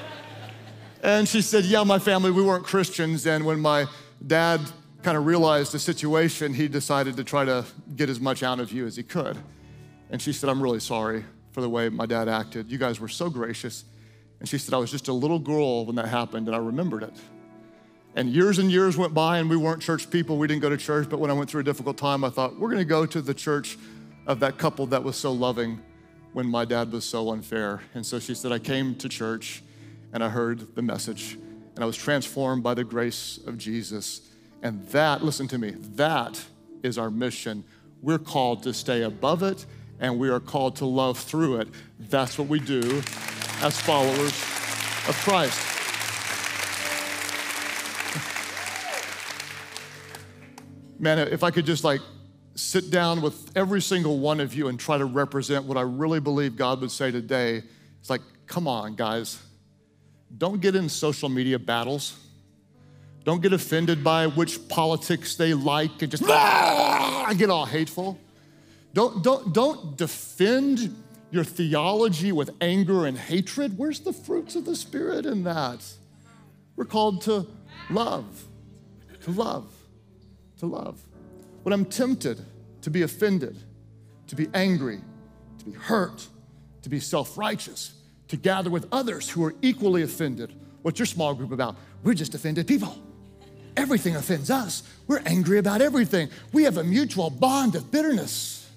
And 1.02 1.28
she 1.28 1.42
said, 1.42 1.64
Yeah, 1.64 1.82
my 1.84 1.98
family, 1.98 2.30
we 2.30 2.42
weren't 2.42 2.64
Christians. 2.64 3.26
And 3.26 3.44
when 3.44 3.60
my 3.60 3.86
dad 4.26 4.60
kind 5.02 5.16
of 5.16 5.26
realized 5.26 5.72
the 5.72 5.78
situation, 5.78 6.54
he 6.54 6.68
decided 6.68 7.16
to 7.16 7.24
try 7.24 7.44
to 7.44 7.64
get 7.96 8.08
as 8.08 8.20
much 8.20 8.42
out 8.42 8.60
of 8.60 8.72
you 8.72 8.86
as 8.86 8.96
he 8.96 9.02
could. 9.02 9.36
And 10.10 10.22
she 10.22 10.32
said, 10.32 10.48
I'm 10.48 10.62
really 10.62 10.80
sorry 10.80 11.24
for 11.52 11.60
the 11.60 11.68
way 11.68 11.88
my 11.88 12.06
dad 12.06 12.28
acted. 12.28 12.70
You 12.70 12.78
guys 12.78 13.00
were 13.00 13.08
so 13.08 13.28
gracious. 13.28 13.84
And 14.40 14.48
she 14.48 14.58
said, 14.58 14.74
I 14.74 14.78
was 14.78 14.90
just 14.90 15.08
a 15.08 15.12
little 15.12 15.38
girl 15.38 15.86
when 15.86 15.96
that 15.96 16.08
happened, 16.08 16.48
and 16.48 16.56
I 16.56 16.58
remembered 16.58 17.02
it. 17.02 17.14
And 18.16 18.28
years 18.28 18.58
and 18.58 18.70
years 18.70 18.96
went 18.96 19.12
by, 19.14 19.38
and 19.38 19.50
we 19.50 19.56
weren't 19.56 19.82
church 19.82 20.10
people. 20.10 20.38
We 20.38 20.46
didn't 20.46 20.62
go 20.62 20.70
to 20.70 20.76
church. 20.76 21.08
But 21.08 21.18
when 21.18 21.30
I 21.30 21.34
went 21.34 21.50
through 21.50 21.62
a 21.62 21.64
difficult 21.64 21.98
time, 21.98 22.24
I 22.24 22.30
thought, 22.30 22.58
we're 22.58 22.68
going 22.68 22.78
to 22.78 22.84
go 22.84 23.06
to 23.06 23.20
the 23.20 23.34
church 23.34 23.76
of 24.26 24.40
that 24.40 24.58
couple 24.58 24.86
that 24.86 25.04
was 25.04 25.16
so 25.16 25.32
loving 25.32 25.80
when 26.32 26.46
my 26.46 26.64
dad 26.64 26.90
was 26.90 27.04
so 27.04 27.30
unfair. 27.30 27.80
And 27.94 28.04
so 28.04 28.18
she 28.18 28.34
said, 28.34 28.52
I 28.52 28.58
came 28.58 28.94
to 28.96 29.08
church 29.08 29.62
and 30.12 30.22
I 30.22 30.28
heard 30.28 30.74
the 30.74 30.82
message, 30.82 31.34
and 31.74 31.82
I 31.82 31.86
was 31.86 31.96
transformed 31.96 32.62
by 32.62 32.74
the 32.74 32.84
grace 32.84 33.38
of 33.46 33.58
Jesus. 33.58 34.20
And 34.62 34.86
that, 34.88 35.24
listen 35.24 35.48
to 35.48 35.58
me, 35.58 35.70
that 35.96 36.42
is 36.82 36.98
our 36.98 37.10
mission. 37.10 37.64
We're 38.00 38.18
called 38.18 38.62
to 38.62 38.72
stay 38.72 39.02
above 39.02 39.42
it, 39.42 39.66
and 39.98 40.18
we 40.18 40.30
are 40.30 40.40
called 40.40 40.76
to 40.76 40.86
love 40.86 41.18
through 41.18 41.56
it. 41.56 41.68
That's 41.98 42.38
what 42.38 42.46
we 42.46 42.60
do 42.60 43.02
as 43.60 43.80
followers 43.80 44.32
of 45.08 45.16
Christ. 45.24 45.58
Man, 51.00 51.18
if 51.18 51.42
I 51.42 51.50
could 51.50 51.66
just 51.66 51.82
like 51.82 52.00
sit 52.54 52.90
down 52.90 53.20
with 53.20 53.50
every 53.56 53.82
single 53.82 54.18
one 54.18 54.40
of 54.40 54.54
you 54.54 54.68
and 54.68 54.78
try 54.78 54.98
to 54.98 55.04
represent 55.04 55.64
what 55.64 55.76
I 55.76 55.82
really 55.82 56.20
believe 56.20 56.56
God 56.56 56.80
would 56.80 56.90
say 56.90 57.10
today, 57.10 57.62
it's 58.00 58.10
like, 58.10 58.22
come 58.46 58.68
on, 58.68 58.94
guys. 58.94 59.42
Don't 60.36 60.60
get 60.60 60.74
in 60.74 60.88
social 60.88 61.28
media 61.28 61.58
battles. 61.58 62.18
Don't 63.24 63.40
get 63.40 63.52
offended 63.52 64.04
by 64.04 64.26
which 64.26 64.68
politics 64.68 65.34
they 65.36 65.54
like 65.54 66.02
and 66.02 66.10
just 66.10 66.22
ah, 66.28 67.32
get 67.36 67.50
all 67.50 67.66
hateful. 67.66 68.18
Don't, 68.92 69.24
don't, 69.24 69.52
don't 69.52 69.96
defend 69.96 70.94
your 71.30 71.44
theology 71.44 72.30
with 72.30 72.50
anger 72.60 73.06
and 73.06 73.18
hatred? 73.18 73.76
Where's 73.76 74.00
the 74.00 74.12
fruits 74.12 74.54
of 74.54 74.64
the 74.64 74.76
Spirit 74.76 75.26
in 75.26 75.42
that? 75.44 75.84
We're 76.76 76.84
called 76.84 77.22
to 77.22 77.46
love, 77.90 78.44
to 79.22 79.30
love, 79.30 79.72
to 80.58 80.66
love. 80.66 81.00
When 81.64 81.72
I'm 81.72 81.86
tempted 81.86 82.44
to 82.82 82.90
be 82.90 83.02
offended, 83.02 83.56
to 84.28 84.36
be 84.36 84.48
angry, 84.52 85.00
to 85.58 85.64
be 85.64 85.72
hurt, 85.72 86.26
to 86.82 86.90
be 86.90 87.00
self 87.00 87.38
righteous, 87.38 87.94
to 88.28 88.36
gather 88.36 88.68
with 88.68 88.86
others 88.92 89.28
who 89.30 89.42
are 89.44 89.54
equally 89.62 90.02
offended, 90.02 90.54
what's 90.82 90.98
your 90.98 91.06
small 91.06 91.34
group 91.34 91.52
about? 91.52 91.76
We're 92.02 92.12
just 92.12 92.34
offended 92.34 92.66
people. 92.68 92.98
Everything 93.78 94.14
offends 94.14 94.50
us. 94.50 94.82
We're 95.08 95.22
angry 95.24 95.58
about 95.58 95.80
everything. 95.80 96.28
We 96.52 96.64
have 96.64 96.76
a 96.76 96.84
mutual 96.84 97.30
bond 97.30 97.76
of 97.76 97.90
bitterness. 97.90 98.70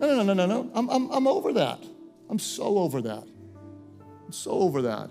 No, 0.00 0.14
no, 0.14 0.22
no, 0.22 0.34
no, 0.34 0.46
no. 0.46 0.70
I'm, 0.72 0.88
I'm, 0.88 1.10
I'm 1.10 1.26
over 1.26 1.52
that. 1.54 1.82
I'm 2.30 2.38
so 2.38 2.78
over 2.78 3.02
that. 3.02 3.24
I'm 4.24 4.32
so 4.32 4.52
over 4.52 4.82
that. 4.82 5.10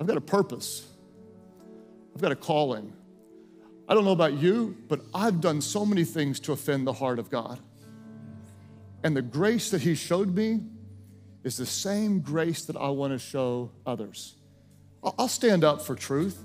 I've 0.00 0.06
got 0.08 0.16
a 0.16 0.20
purpose, 0.20 0.84
I've 2.14 2.20
got 2.20 2.32
a 2.32 2.36
calling. 2.36 2.92
I 3.88 3.94
don't 3.94 4.04
know 4.04 4.12
about 4.12 4.34
you, 4.34 4.76
but 4.88 5.00
I've 5.14 5.40
done 5.40 5.60
so 5.60 5.84
many 5.84 6.04
things 6.04 6.40
to 6.40 6.52
offend 6.52 6.86
the 6.86 6.92
heart 6.92 7.18
of 7.18 7.30
God. 7.30 7.58
And 9.02 9.16
the 9.16 9.22
grace 9.22 9.70
that 9.70 9.82
He 9.82 9.94
showed 9.94 10.34
me 10.34 10.60
is 11.42 11.56
the 11.56 11.66
same 11.66 12.20
grace 12.20 12.64
that 12.64 12.76
I 12.76 12.88
want 12.88 13.12
to 13.12 13.18
show 13.18 13.70
others. 13.84 14.36
I'll 15.18 15.28
stand 15.28 15.64
up 15.64 15.82
for 15.82 15.94
truth, 15.94 16.42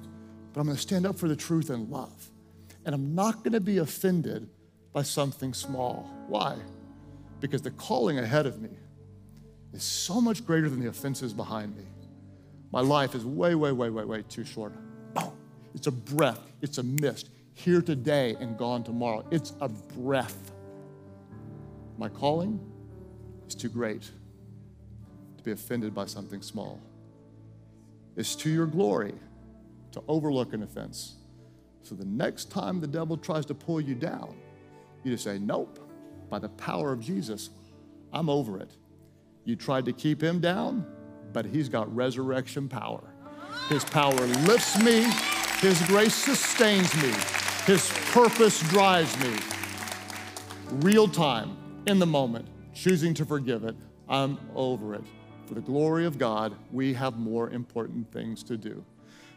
but 0.53 0.59
I'm 0.59 0.65
going 0.65 0.75
to 0.75 0.81
stand 0.81 1.05
up 1.05 1.17
for 1.17 1.29
the 1.29 1.35
truth 1.35 1.69
in 1.69 1.89
love. 1.89 2.29
And 2.85 2.93
I'm 2.93 3.15
not 3.15 3.43
going 3.43 3.53
to 3.53 3.61
be 3.61 3.77
offended 3.77 4.49
by 4.91 5.03
something 5.03 5.53
small. 5.53 6.09
Why? 6.27 6.57
because 7.39 7.61
the 7.61 7.71
calling 7.71 8.19
ahead 8.19 8.45
of 8.45 8.61
me 8.61 8.69
is 9.73 9.83
so 9.83 10.19
much 10.19 10.45
greater 10.45 10.69
than 10.69 10.79
the 10.79 10.89
offenses 10.89 11.33
behind 11.33 11.75
me. 11.75 11.85
My 12.71 12.81
life 12.81 13.15
is 13.15 13.25
way, 13.25 13.55
way, 13.55 13.71
way, 13.71 13.89
way, 13.89 14.03
way 14.03 14.23
too 14.23 14.43
short. 14.43 14.73
It's 15.73 15.87
a 15.87 15.91
breath, 15.91 16.39
it's 16.61 16.77
a 16.77 16.83
mist. 16.83 17.29
Here 17.53 17.81
today 17.81 18.37
and 18.39 18.57
gone 18.57 18.83
tomorrow. 18.83 19.25
It's 19.31 19.53
a 19.59 19.67
breath. 19.67 20.51
My 21.97 22.07
calling 22.07 22.59
is 23.47 23.55
too 23.55 23.67
great 23.67 24.03
to 25.37 25.43
be 25.43 25.51
offended 25.51 25.93
by 25.93 26.05
something 26.05 26.41
small. 26.41 26.79
It's 28.15 28.35
to 28.37 28.49
your 28.49 28.65
glory 28.65 29.13
to 29.91 30.01
overlook 30.07 30.53
an 30.53 30.63
offense. 30.63 31.15
So 31.83 31.95
the 31.95 32.05
next 32.05 32.49
time 32.49 32.79
the 32.79 32.87
devil 32.87 33.17
tries 33.17 33.45
to 33.47 33.53
pull 33.53 33.81
you 33.81 33.95
down, 33.95 34.35
you 35.03 35.11
just 35.11 35.25
say, 35.25 35.37
Nope 35.37 35.79
by 36.29 36.39
the 36.39 36.49
power 36.49 36.91
of 36.91 36.99
Jesus, 36.99 37.49
I'm 38.13 38.29
over 38.29 38.59
it. 38.59 38.71
You 39.45 39.55
tried 39.55 39.85
to 39.85 39.93
keep 39.93 40.21
him 40.21 40.39
down, 40.39 40.85
but 41.33 41.45
he's 41.45 41.69
got 41.69 41.93
resurrection 41.95 42.69
power. 42.69 43.03
His 43.67 43.83
power 43.83 44.13
lifts 44.13 44.81
me, 44.81 45.05
his 45.61 45.81
grace 45.87 46.15
sustains 46.15 46.93
me, 47.01 47.13
his 47.65 47.91
purpose 48.11 48.61
drives 48.69 49.17
me. 49.19 49.35
Real 50.81 51.07
time, 51.07 51.57
in 51.85 51.99
the 51.99 52.05
moment, 52.05 52.47
choosing 52.73 53.13
to 53.15 53.25
forgive 53.25 53.65
it. 53.65 53.75
I'm 54.07 54.39
over 54.55 54.95
it. 54.95 55.03
for 55.45 55.55
the 55.55 55.61
glory 55.61 56.05
of 56.05 56.19
God, 56.19 56.53
we 56.71 56.93
have 56.93 57.17
more 57.17 57.49
important 57.49 58.11
things 58.11 58.43
to 58.43 58.55
do. 58.55 58.85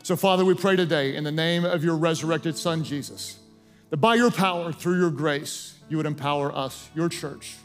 So, 0.02 0.14
Father, 0.14 0.44
we 0.44 0.54
pray 0.54 0.76
today 0.76 1.16
in 1.16 1.24
the 1.24 1.32
name 1.32 1.64
of 1.64 1.82
your 1.82 1.96
resurrected 1.96 2.56
Son, 2.56 2.84
Jesus, 2.84 3.40
that 3.88 3.96
by 3.96 4.16
your 4.16 4.30
power, 4.30 4.72
through 4.72 4.98
your 4.98 5.10
grace, 5.10 5.78
you 5.88 5.96
would 5.96 6.04
empower 6.04 6.54
us, 6.54 6.90
your 6.94 7.08
church, 7.08 7.56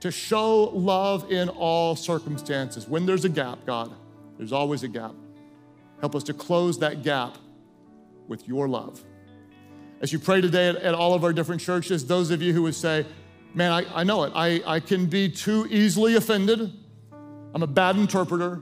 to 0.00 0.10
show 0.10 0.70
love 0.70 1.30
in 1.30 1.50
all 1.50 1.94
circumstances. 1.94 2.88
When 2.88 3.04
there's 3.04 3.26
a 3.26 3.28
gap, 3.28 3.58
God, 3.66 3.92
there's 4.38 4.52
always 4.52 4.82
a 4.82 4.88
gap. 4.88 5.14
Help 6.00 6.14
us 6.16 6.22
to 6.24 6.34
close 6.34 6.78
that 6.78 7.02
gap 7.02 7.36
with 8.28 8.46
your 8.48 8.68
love. 8.68 9.02
As 10.00 10.12
you 10.12 10.18
pray 10.18 10.40
today 10.40 10.68
at, 10.68 10.76
at 10.76 10.94
all 10.94 11.14
of 11.14 11.24
our 11.24 11.32
different 11.32 11.60
churches, 11.60 12.06
those 12.06 12.30
of 12.30 12.42
you 12.42 12.52
who 12.52 12.62
would 12.62 12.74
say, 12.74 13.06
Man, 13.54 13.72
I, 13.72 14.00
I 14.00 14.04
know 14.04 14.24
it, 14.24 14.32
I, 14.34 14.60
I 14.66 14.80
can 14.80 15.06
be 15.06 15.30
too 15.30 15.66
easily 15.70 16.16
offended. 16.16 16.70
I'm 17.54 17.62
a 17.62 17.66
bad 17.66 17.96
interpreter. 17.96 18.60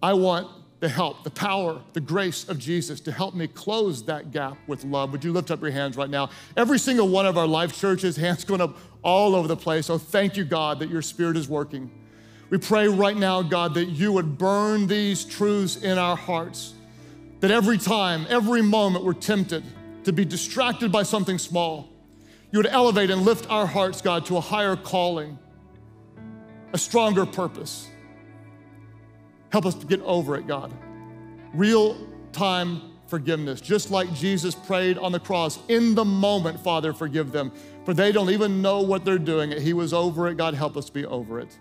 I 0.00 0.12
want 0.12 0.48
the 0.78 0.88
help, 0.88 1.24
the 1.24 1.30
power, 1.30 1.82
the 1.92 2.00
grace 2.00 2.48
of 2.48 2.56
Jesus 2.56 3.00
to 3.00 3.10
help 3.10 3.34
me 3.34 3.48
close 3.48 4.04
that 4.04 4.30
gap 4.30 4.56
with 4.68 4.84
love. 4.84 5.10
Would 5.10 5.24
you 5.24 5.32
lift 5.32 5.50
up 5.50 5.60
your 5.60 5.72
hands 5.72 5.96
right 5.96 6.08
now? 6.08 6.30
Every 6.56 6.78
single 6.78 7.08
one 7.08 7.26
of 7.26 7.36
our 7.36 7.48
Life 7.48 7.76
Churches, 7.76 8.16
hands 8.16 8.44
going 8.44 8.60
up 8.60 8.76
all 9.02 9.34
over 9.34 9.48
the 9.48 9.56
place. 9.56 9.90
Oh, 9.90 9.98
thank 9.98 10.36
you, 10.36 10.44
God, 10.44 10.78
that 10.78 10.88
your 10.88 11.02
spirit 11.02 11.36
is 11.36 11.48
working. 11.48 11.90
We 12.48 12.58
pray 12.58 12.86
right 12.86 13.16
now, 13.16 13.42
God, 13.42 13.74
that 13.74 13.86
you 13.86 14.12
would 14.12 14.38
burn 14.38 14.86
these 14.86 15.24
truths 15.24 15.82
in 15.82 15.98
our 15.98 16.16
hearts. 16.16 16.74
That 17.40 17.50
every 17.50 17.78
time, 17.78 18.26
every 18.28 18.62
moment 18.62 19.04
we're 19.04 19.12
tempted 19.12 19.64
to 20.04 20.12
be 20.12 20.24
distracted 20.24 20.90
by 20.90 21.02
something 21.02 21.38
small, 21.38 21.88
you 22.50 22.58
would 22.58 22.66
elevate 22.66 23.10
and 23.10 23.22
lift 23.22 23.50
our 23.50 23.66
hearts, 23.66 24.00
God, 24.00 24.24
to 24.26 24.36
a 24.36 24.40
higher 24.40 24.76
calling, 24.76 25.38
a 26.72 26.78
stronger 26.78 27.26
purpose. 27.26 27.88
Help 29.50 29.66
us 29.66 29.74
to 29.74 29.86
get 29.86 30.00
over 30.02 30.36
it, 30.36 30.46
God. 30.46 30.72
Real 31.52 31.96
time 32.32 32.92
forgiveness, 33.06 33.60
just 33.60 33.90
like 33.90 34.12
Jesus 34.14 34.54
prayed 34.54 34.98
on 34.98 35.12
the 35.12 35.20
cross. 35.20 35.58
In 35.68 35.94
the 35.94 36.04
moment, 36.04 36.60
Father, 36.60 36.92
forgive 36.92 37.32
them, 37.32 37.52
for 37.84 37.94
they 37.94 38.12
don't 38.12 38.30
even 38.30 38.62
know 38.62 38.80
what 38.80 39.04
they're 39.04 39.18
doing. 39.18 39.52
He 39.52 39.72
was 39.72 39.92
over 39.92 40.28
it. 40.28 40.36
God, 40.36 40.54
help 40.54 40.76
us 40.76 40.90
be 40.90 41.04
over 41.06 41.40
it. 41.40 41.58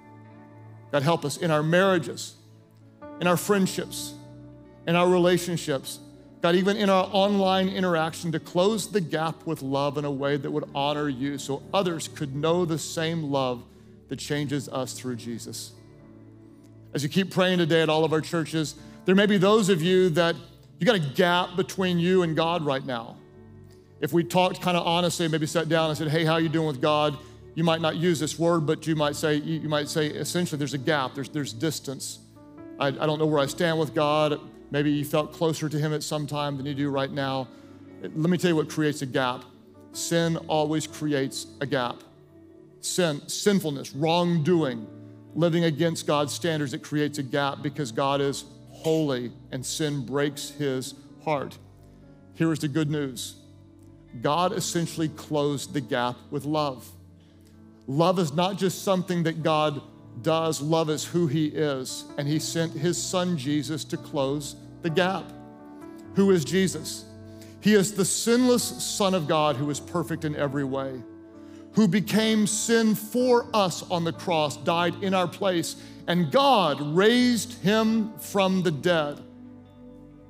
God, 0.92 1.04
help 1.04 1.26
us 1.26 1.38
in 1.38 1.52
our 1.52 1.64
marriages, 1.64 2.36
in 3.20 3.28
our 3.28 3.38
friendships, 3.38 4.14
in 4.88 4.95
our 4.95 5.10
relationships. 5.10 6.00
God, 6.41 6.56
even 6.56 6.78
in 6.78 6.89
our 6.89 7.10
online 7.12 7.69
interaction, 7.69 8.32
to 8.32 8.39
close 8.39 8.91
the 8.91 9.02
gap 9.02 9.45
with 9.45 9.62
love 9.62 9.98
in 9.98 10.06
a 10.06 10.12
way 10.12 10.38
that 10.38 10.52
would 10.52 10.69
honor 10.76 11.10
you 11.10 11.38
so 11.38 11.63
others 11.74 12.08
could 12.08 12.36
know 12.36 12.65
the 12.65 12.78
same 12.78 13.24
love 13.24 13.63
that 14.10 14.17
changes 14.17 14.69
us 14.69 14.93
through 14.93 15.15
Jesus. 15.15 15.71
As 16.93 17.04
you 17.04 17.10
keep 17.10 17.32
praying 17.32 17.58
today 17.58 17.82
at 17.82 17.89
all 17.89 18.06
of 18.06 18.13
our 18.13 18.21
churches, 18.21 18.76
there 19.06 19.15
may 19.15 19.26
be 19.26 19.38
those 19.38 19.69
of 19.69 19.82
you 19.82 20.10
that 20.12 20.36
you 20.80 20.86
got 20.86 20.95
a 20.95 21.00
gap 21.00 21.56
between 21.56 22.00
you 22.00 22.21
and 22.21 22.36
God 22.36 22.63
right 22.63 22.86
now. 22.86 23.17
If 24.02 24.13
we 24.13 24.24
talked 24.24 24.62
kind 24.62 24.78
of 24.78 24.86
honestly, 24.86 25.28
maybe 25.28 25.48
sat 25.48 25.67
down 25.67 25.89
and 25.89 25.98
said, 25.98 26.10
Hey, 26.10 26.26
how 26.26 26.38
you 26.38 26.50
doing 26.50 26.67
with 26.67 26.82
God? 26.82 27.17
You 27.56 27.63
might 27.63 27.82
not 27.82 27.95
use 27.95 28.19
this 28.19 28.38
word, 28.38 28.65
but 28.65 28.86
you 28.86 28.95
might 28.95 29.15
say, 29.15 29.36
you 29.36 29.69
might 29.69 29.88
say 29.88 30.08
essentially 30.08 30.60
there's 30.60 30.74
a 30.74 30.78
gap, 30.78 31.15
there's, 31.15 31.30
there's 31.30 31.54
distance. 31.54 32.19
I, 32.78 32.88
I 32.88 32.91
don't 32.91 33.17
know 33.17 33.26
where 33.26 33.39
I 33.39 33.45
stand 33.45 33.80
with 33.80 33.93
God. 33.93 34.39
Maybe 34.76 34.92
you 34.92 35.06
felt 35.06 35.32
closer 35.32 35.70
to 35.70 35.80
Him 35.80 35.94
at 35.94 36.04
some 36.04 36.28
time 36.28 36.58
than 36.58 36.66
you 36.66 36.74
do 36.74 36.90
right 36.90 37.10
now. 37.10 37.48
Let 38.02 38.30
me 38.30 38.38
tell 38.38 38.50
you 38.50 38.58
what 38.58 38.68
creates 38.68 39.02
a 39.02 39.06
gap. 39.06 39.46
Sin 39.94 40.36
always 40.50 40.86
creates 40.86 41.48
a 41.62 41.66
gap. 41.66 42.04
Sin, 42.82 43.26
sinfulness, 43.30 43.94
wrongdoing, 43.94 44.86
living 45.34 45.64
against 45.64 46.06
God's 46.06 46.34
standards, 46.34 46.74
it 46.74 46.84
creates 46.84 47.20
a 47.20 47.24
gap 47.24 47.62
because 47.62 47.94
God 47.94 48.20
is 48.20 48.44
holy 48.72 49.32
and 49.54 49.66
sin 49.66 50.06
breaks 50.06 50.50
His 50.50 50.94
heart. 51.24 51.58
Here 52.34 52.52
is 52.52 52.60
the 52.60 52.68
good 52.68 52.92
news 52.92 53.36
God 54.22 54.52
essentially 54.52 55.08
closed 55.08 55.74
the 55.74 55.80
gap 55.80 56.18
with 56.32 56.44
love. 56.44 56.86
Love 57.88 58.20
is 58.20 58.34
not 58.34 58.58
just 58.58 58.84
something 58.84 59.24
that 59.24 59.42
God 59.42 59.82
does, 60.22 60.60
love 60.60 60.90
is 60.90 61.06
who 61.06 61.28
He 61.28 61.46
is. 61.46 62.04
And 62.18 62.28
He 62.28 62.40
sent 62.40 62.74
His 62.74 63.02
Son 63.02 63.38
Jesus 63.38 63.86
to 63.86 63.96
close 63.96 64.58
the 64.86 64.89
gap. 64.91 65.24
Who 66.13 66.30
is 66.30 66.45
Jesus? 66.45 67.06
He 67.60 67.74
is 67.74 67.95
the 67.95 68.06
sinless 68.06 68.63
Son 68.63 69.15
of 69.15 69.28
God 69.28 69.56
who 69.56 69.71
is 69.71 69.80
perfect 69.80 70.24
in 70.24 70.36
every 70.36 70.63
way, 70.63 71.02
who 71.74 71.88
became 71.88 72.45
sin 72.45 72.93
for 72.93 73.48
us 73.52 73.82
on 73.89 74.04
the 74.04 74.13
cross, 74.13 74.58
died 74.58 75.02
in 75.04 75.15
our 75.15 75.28
place, 75.28 75.76
and 76.06 76.32
God 76.32 76.80
raised 76.95 77.60
Him 77.63 78.13
from 78.19 78.62
the 78.62 78.69
dead. 78.69 79.19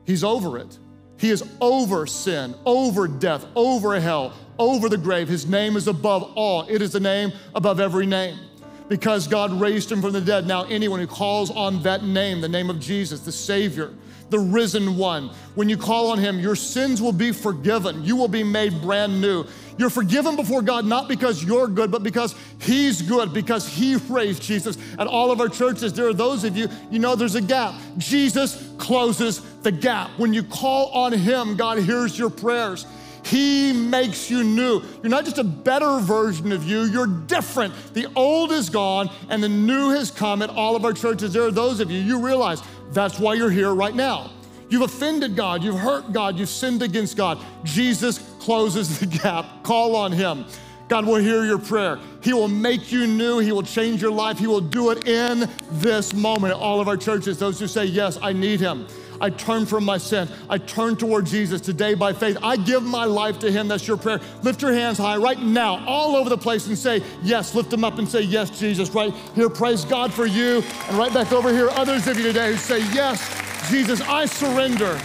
He's 0.06 0.24
over 0.24 0.58
it. 0.58 0.80
He 1.18 1.32
is 1.32 1.44
over 1.60 2.08
sin, 2.08 2.56
over 2.66 3.10
death, 3.10 3.46
over 3.58 4.00
hell, 4.00 4.34
over 4.58 4.88
the 4.88 4.98
grave. 4.98 5.28
His 5.28 5.46
name 5.46 5.76
is 5.76 5.90
above 5.90 6.32
all. 6.36 6.66
It 6.70 6.82
is 6.82 6.94
the 6.94 7.02
name 7.02 7.34
above 7.54 7.82
every 7.82 8.06
name 8.06 8.40
because 8.88 9.28
God 9.28 9.52
raised 9.52 9.92
him 9.92 10.02
from 10.02 10.14
the 10.14 10.22
dead. 10.22 10.48
Now, 10.48 10.64
anyone 10.64 11.02
who 11.02 11.08
calls 11.08 11.52
on 11.52 11.84
that 11.84 12.04
name, 12.04 12.40
the 12.40 12.48
name 12.48 12.70
of 12.70 12.80
Jesus, 12.80 13.20
the 13.22 13.34
Savior, 13.34 13.94
the 14.30 14.40
risen 14.40 14.98
one, 14.98 15.30
when 15.54 15.70
you 15.70 15.78
call 15.78 16.12
on 16.12 16.18
him, 16.18 16.40
your 16.40 16.56
sins 16.56 17.02
will 17.02 17.12
be 17.12 17.32
forgiven. 17.32 18.04
You 18.04 18.16
will 18.16 18.28
be 18.28 18.44
made 18.44 18.82
brand 18.82 19.22
new. 19.22 19.46
You're 19.78 19.90
forgiven 19.90 20.36
before 20.36 20.62
God 20.62 20.86
not 20.86 21.08
because 21.08 21.44
you're 21.44 21.68
good, 21.68 21.92
but 21.92 22.02
because 22.02 22.34
He's 22.60 23.02
good, 23.02 23.34
because 23.34 23.68
He 23.68 23.96
raised 24.10 24.42
Jesus. 24.42 24.78
At 24.98 25.08
all 25.08 25.32
of 25.32 25.42
our 25.42 25.50
churches, 25.50 25.94
there 25.94 26.08
are 26.08 26.14
those 26.14 26.44
of 26.44 26.56
you, 26.56 26.70
you 26.90 27.00
know 27.00 27.16
there's 27.16 27.36
a 27.36 27.42
gap. 27.42 27.76
Jesus 27.98 28.70
closes 28.78 29.42
the 29.62 29.72
gap. 29.72 30.12
When 30.18 30.34
you 30.34 30.44
call 30.44 30.88
on 30.92 31.12
Him, 31.12 31.58
God 31.58 31.80
hears 31.80 32.18
your 32.18 32.30
prayers. 32.30 32.86
He 33.26 33.74
makes 33.74 34.30
you 34.30 34.44
new. 34.44 34.84
You're 35.02 35.10
not 35.10 35.26
just 35.26 35.40
a 35.40 35.44
better 35.44 36.00
version 36.00 36.52
of 36.52 36.64
you, 36.64 36.84
you're 36.84 37.08
different. 37.08 37.74
The 37.96 38.08
old 38.16 38.52
is 38.52 38.70
gone 38.70 39.10
and 39.30 39.42
the 39.42 39.50
new 39.50 39.90
has 39.90 40.12
come 40.12 40.44
at 40.44 40.52
all 40.52 40.76
of 40.76 40.86
our 40.86 40.94
churches. 40.94 41.34
There 41.34 41.42
are 41.42 41.52
those 41.52 41.80
of 41.80 41.90
you, 41.90 42.00
you 42.00 42.24
realize 42.24 42.62
that's 42.92 43.20
why 43.20 43.34
you're 43.34 43.50
here 43.50 43.74
right 43.74 43.96
now. 43.96 44.32
You've 44.70 44.82
offended 44.82 45.36
God, 45.36 45.64
you've 45.64 45.80
hurt 45.80 46.12
God, 46.12 46.40
you've 46.40 46.50
sinned 46.50 46.82
against 46.82 47.18
God. 47.18 47.40
Jesus 47.64 48.20
closes 48.40 49.00
the 49.00 49.06
gap. 49.06 49.64
Call 49.64 49.96
on 49.96 50.12
Him. 50.12 50.46
God 50.88 51.06
will 51.06 51.16
hear 51.16 51.46
your 51.46 51.58
prayer. 51.58 52.00
He 52.22 52.34
will 52.34 52.48
make 52.48 52.92
you 52.92 53.08
new. 53.08 53.40
He 53.40 53.52
will 53.52 53.64
change 53.64 54.02
your 54.02 54.12
life. 54.12 54.38
He 54.38 54.48
will 54.48 54.62
do 54.62 54.92
it 54.92 55.08
in 55.08 55.50
this 55.72 56.14
moment 56.14 56.54
all 56.54 56.80
of 56.80 56.88
our 56.88 56.98
churches. 56.98 57.40
Those 57.40 57.60
who 57.60 57.68
say, 57.68 57.86
Yes, 57.86 58.20
I 58.22 58.34
need 58.34 58.60
Him. 58.60 58.88
I 59.26 59.32
turn 59.32 59.66
from 59.66 59.84
my 59.86 59.98
sin. 59.98 60.30
I 60.52 60.60
turn 60.60 60.96
toward 60.96 61.26
Jesus 61.26 61.60
today 61.60 61.96
by 61.96 62.14
faith. 62.14 62.38
I 62.44 62.58
give 62.58 62.84
my 62.84 63.06
life 63.06 63.40
to 63.40 63.52
Him. 63.52 63.68
That's 63.68 63.88
your 63.88 63.98
prayer. 63.98 64.22
Lift 64.44 64.62
your 64.62 64.72
hands 64.72 65.00
high 65.00 65.18
right 65.18 65.42
now, 65.42 65.84
all 65.88 66.16
over 66.16 66.30
the 66.30 66.38
place, 66.38 66.68
and 66.68 66.78
say, 66.78 67.02
Yes. 67.24 67.56
Lift 67.56 67.72
them 67.72 67.84
up 67.84 67.98
and 67.98 68.08
say, 68.08 68.22
Yes, 68.22 68.52
Jesus. 68.52 68.92
Right 68.92 69.12
here, 69.34 69.50
praise 69.50 69.84
God 69.84 70.14
for 70.14 70.28
you. 70.28 70.64
And 70.88 70.96
right 70.96 71.12
back 71.12 71.32
over 71.32 71.52
here, 71.52 71.70
others 71.72 72.08
of 72.08 72.18
you 72.18 72.24
today 72.26 72.52
who 72.52 72.58
say, 72.58 72.78
Yes, 72.94 73.20
Jesus, 73.68 74.00
I 74.02 74.28
surrender. 74.28 75.00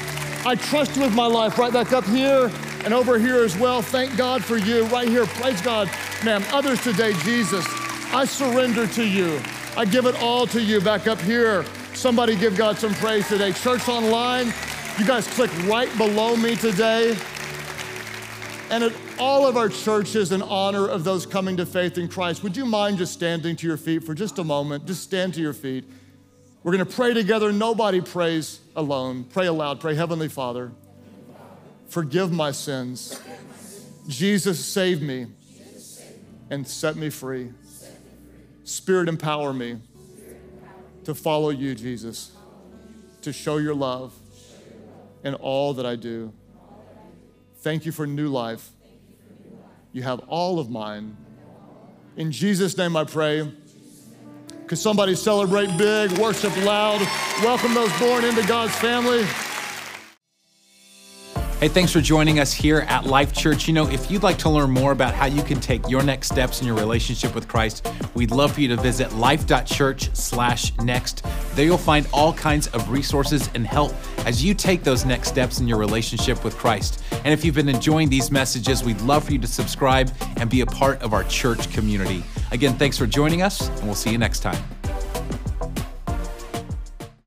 I 0.44 0.54
trust 0.54 0.96
you 0.96 1.02
with 1.02 1.14
my 1.14 1.26
life. 1.26 1.56
Right 1.56 1.72
back 1.72 1.94
up 1.94 2.04
here 2.04 2.52
and 2.84 2.92
over 2.92 3.18
here 3.18 3.42
as 3.42 3.56
well. 3.56 3.80
Thank 3.80 4.18
God 4.18 4.44
for 4.44 4.58
you. 4.58 4.84
Right 4.88 5.08
here, 5.08 5.24
praise 5.24 5.62
God. 5.62 5.88
Ma'am, 6.26 6.44
others 6.52 6.82
today, 6.82 7.14
Jesus, 7.24 7.64
I 8.12 8.26
surrender 8.26 8.86
to 8.86 9.02
you. 9.02 9.40
I 9.78 9.86
give 9.86 10.04
it 10.04 10.14
all 10.22 10.46
to 10.48 10.60
you. 10.60 10.82
Back 10.82 11.06
up 11.06 11.22
here. 11.22 11.64
Somebody 12.00 12.34
give 12.34 12.56
God 12.56 12.78
some 12.78 12.94
praise 12.94 13.28
today. 13.28 13.52
Church 13.52 13.86
online, 13.86 14.54
you 14.98 15.06
guys 15.06 15.26
click 15.26 15.50
right 15.66 15.94
below 15.98 16.34
me 16.34 16.56
today. 16.56 17.14
And 18.70 18.84
at 18.84 18.94
all 19.18 19.46
of 19.46 19.58
our 19.58 19.68
churches 19.68 20.32
in 20.32 20.40
honor 20.40 20.88
of 20.88 21.04
those 21.04 21.26
coming 21.26 21.58
to 21.58 21.66
faith 21.66 21.98
in 21.98 22.08
Christ, 22.08 22.42
would 22.42 22.56
you 22.56 22.64
mind 22.64 22.96
just 22.96 23.12
standing 23.12 23.54
to 23.54 23.66
your 23.66 23.76
feet 23.76 24.02
for 24.02 24.14
just 24.14 24.38
a 24.38 24.44
moment? 24.44 24.86
Just 24.86 25.02
stand 25.02 25.34
to 25.34 25.42
your 25.42 25.52
feet. 25.52 25.84
We're 26.62 26.72
going 26.72 26.86
to 26.86 26.90
pray 26.90 27.12
together. 27.12 27.52
Nobody 27.52 28.00
prays 28.00 28.60
alone. 28.74 29.24
Pray 29.24 29.48
aloud. 29.48 29.78
Pray, 29.78 29.94
Heavenly 29.94 30.28
Father, 30.28 30.72
forgive 31.86 32.32
my 32.32 32.50
sins. 32.50 33.20
Jesus, 34.08 34.64
save 34.64 35.02
me 35.02 35.26
and 36.48 36.66
set 36.66 36.96
me 36.96 37.10
free. 37.10 37.50
Spirit, 38.64 39.06
empower 39.06 39.52
me 39.52 39.80
to 41.10 41.20
follow 41.20 41.50
you, 41.50 41.74
Jesus, 41.74 42.30
to 43.22 43.32
show 43.32 43.56
your 43.56 43.74
love 43.74 44.14
in 45.24 45.34
all 45.34 45.74
that 45.74 45.84
I 45.84 45.96
do. 45.96 46.32
Thank 47.58 47.84
you 47.84 47.92
for 47.92 48.06
new 48.06 48.28
life. 48.28 48.70
You 49.92 50.02
have 50.02 50.20
all 50.28 50.60
of 50.60 50.70
mine. 50.70 51.16
In 52.16 52.30
Jesus' 52.30 52.76
name 52.76 52.96
I 52.96 53.04
pray. 53.04 53.52
Could 54.68 54.78
somebody 54.78 55.16
celebrate 55.16 55.76
big, 55.76 56.12
worship 56.12 56.56
loud, 56.58 57.00
welcome 57.42 57.74
those 57.74 57.92
born 57.98 58.24
into 58.24 58.46
God's 58.46 58.74
family? 58.76 59.26
Hey, 61.60 61.68
thanks 61.68 61.92
for 61.92 62.00
joining 62.00 62.40
us 62.40 62.54
here 62.54 62.86
at 62.88 63.04
Life 63.04 63.34
Church. 63.34 63.68
You 63.68 63.74
know, 63.74 63.86
if 63.86 64.10
you'd 64.10 64.22
like 64.22 64.38
to 64.38 64.48
learn 64.48 64.70
more 64.70 64.92
about 64.92 65.12
how 65.12 65.26
you 65.26 65.42
can 65.42 65.60
take 65.60 65.86
your 65.90 66.02
next 66.02 66.28
steps 66.28 66.62
in 66.62 66.66
your 66.66 66.74
relationship 66.74 67.34
with 67.34 67.48
Christ, 67.48 67.86
we'd 68.14 68.30
love 68.30 68.54
for 68.54 68.62
you 68.62 68.68
to 68.68 68.76
visit 68.76 69.12
life.church/next. 69.12 71.22
There 71.54 71.64
you'll 71.66 71.76
find 71.76 72.08
all 72.14 72.32
kinds 72.32 72.68
of 72.68 72.88
resources 72.88 73.50
and 73.54 73.66
help 73.66 73.92
as 74.24 74.42
you 74.42 74.54
take 74.54 74.84
those 74.84 75.04
next 75.04 75.28
steps 75.28 75.60
in 75.60 75.68
your 75.68 75.76
relationship 75.76 76.44
with 76.44 76.56
Christ. 76.56 77.02
And 77.24 77.34
if 77.34 77.44
you've 77.44 77.56
been 77.56 77.68
enjoying 77.68 78.08
these 78.08 78.30
messages, 78.30 78.82
we'd 78.82 79.02
love 79.02 79.24
for 79.24 79.32
you 79.32 79.38
to 79.40 79.46
subscribe 79.46 80.10
and 80.38 80.48
be 80.48 80.62
a 80.62 80.66
part 80.66 81.02
of 81.02 81.12
our 81.12 81.24
church 81.24 81.70
community. 81.74 82.24
Again, 82.52 82.78
thanks 82.78 82.96
for 82.96 83.06
joining 83.06 83.42
us, 83.42 83.68
and 83.68 83.82
we'll 83.82 83.94
see 83.94 84.10
you 84.10 84.16
next 84.16 84.40
time. 84.40 84.79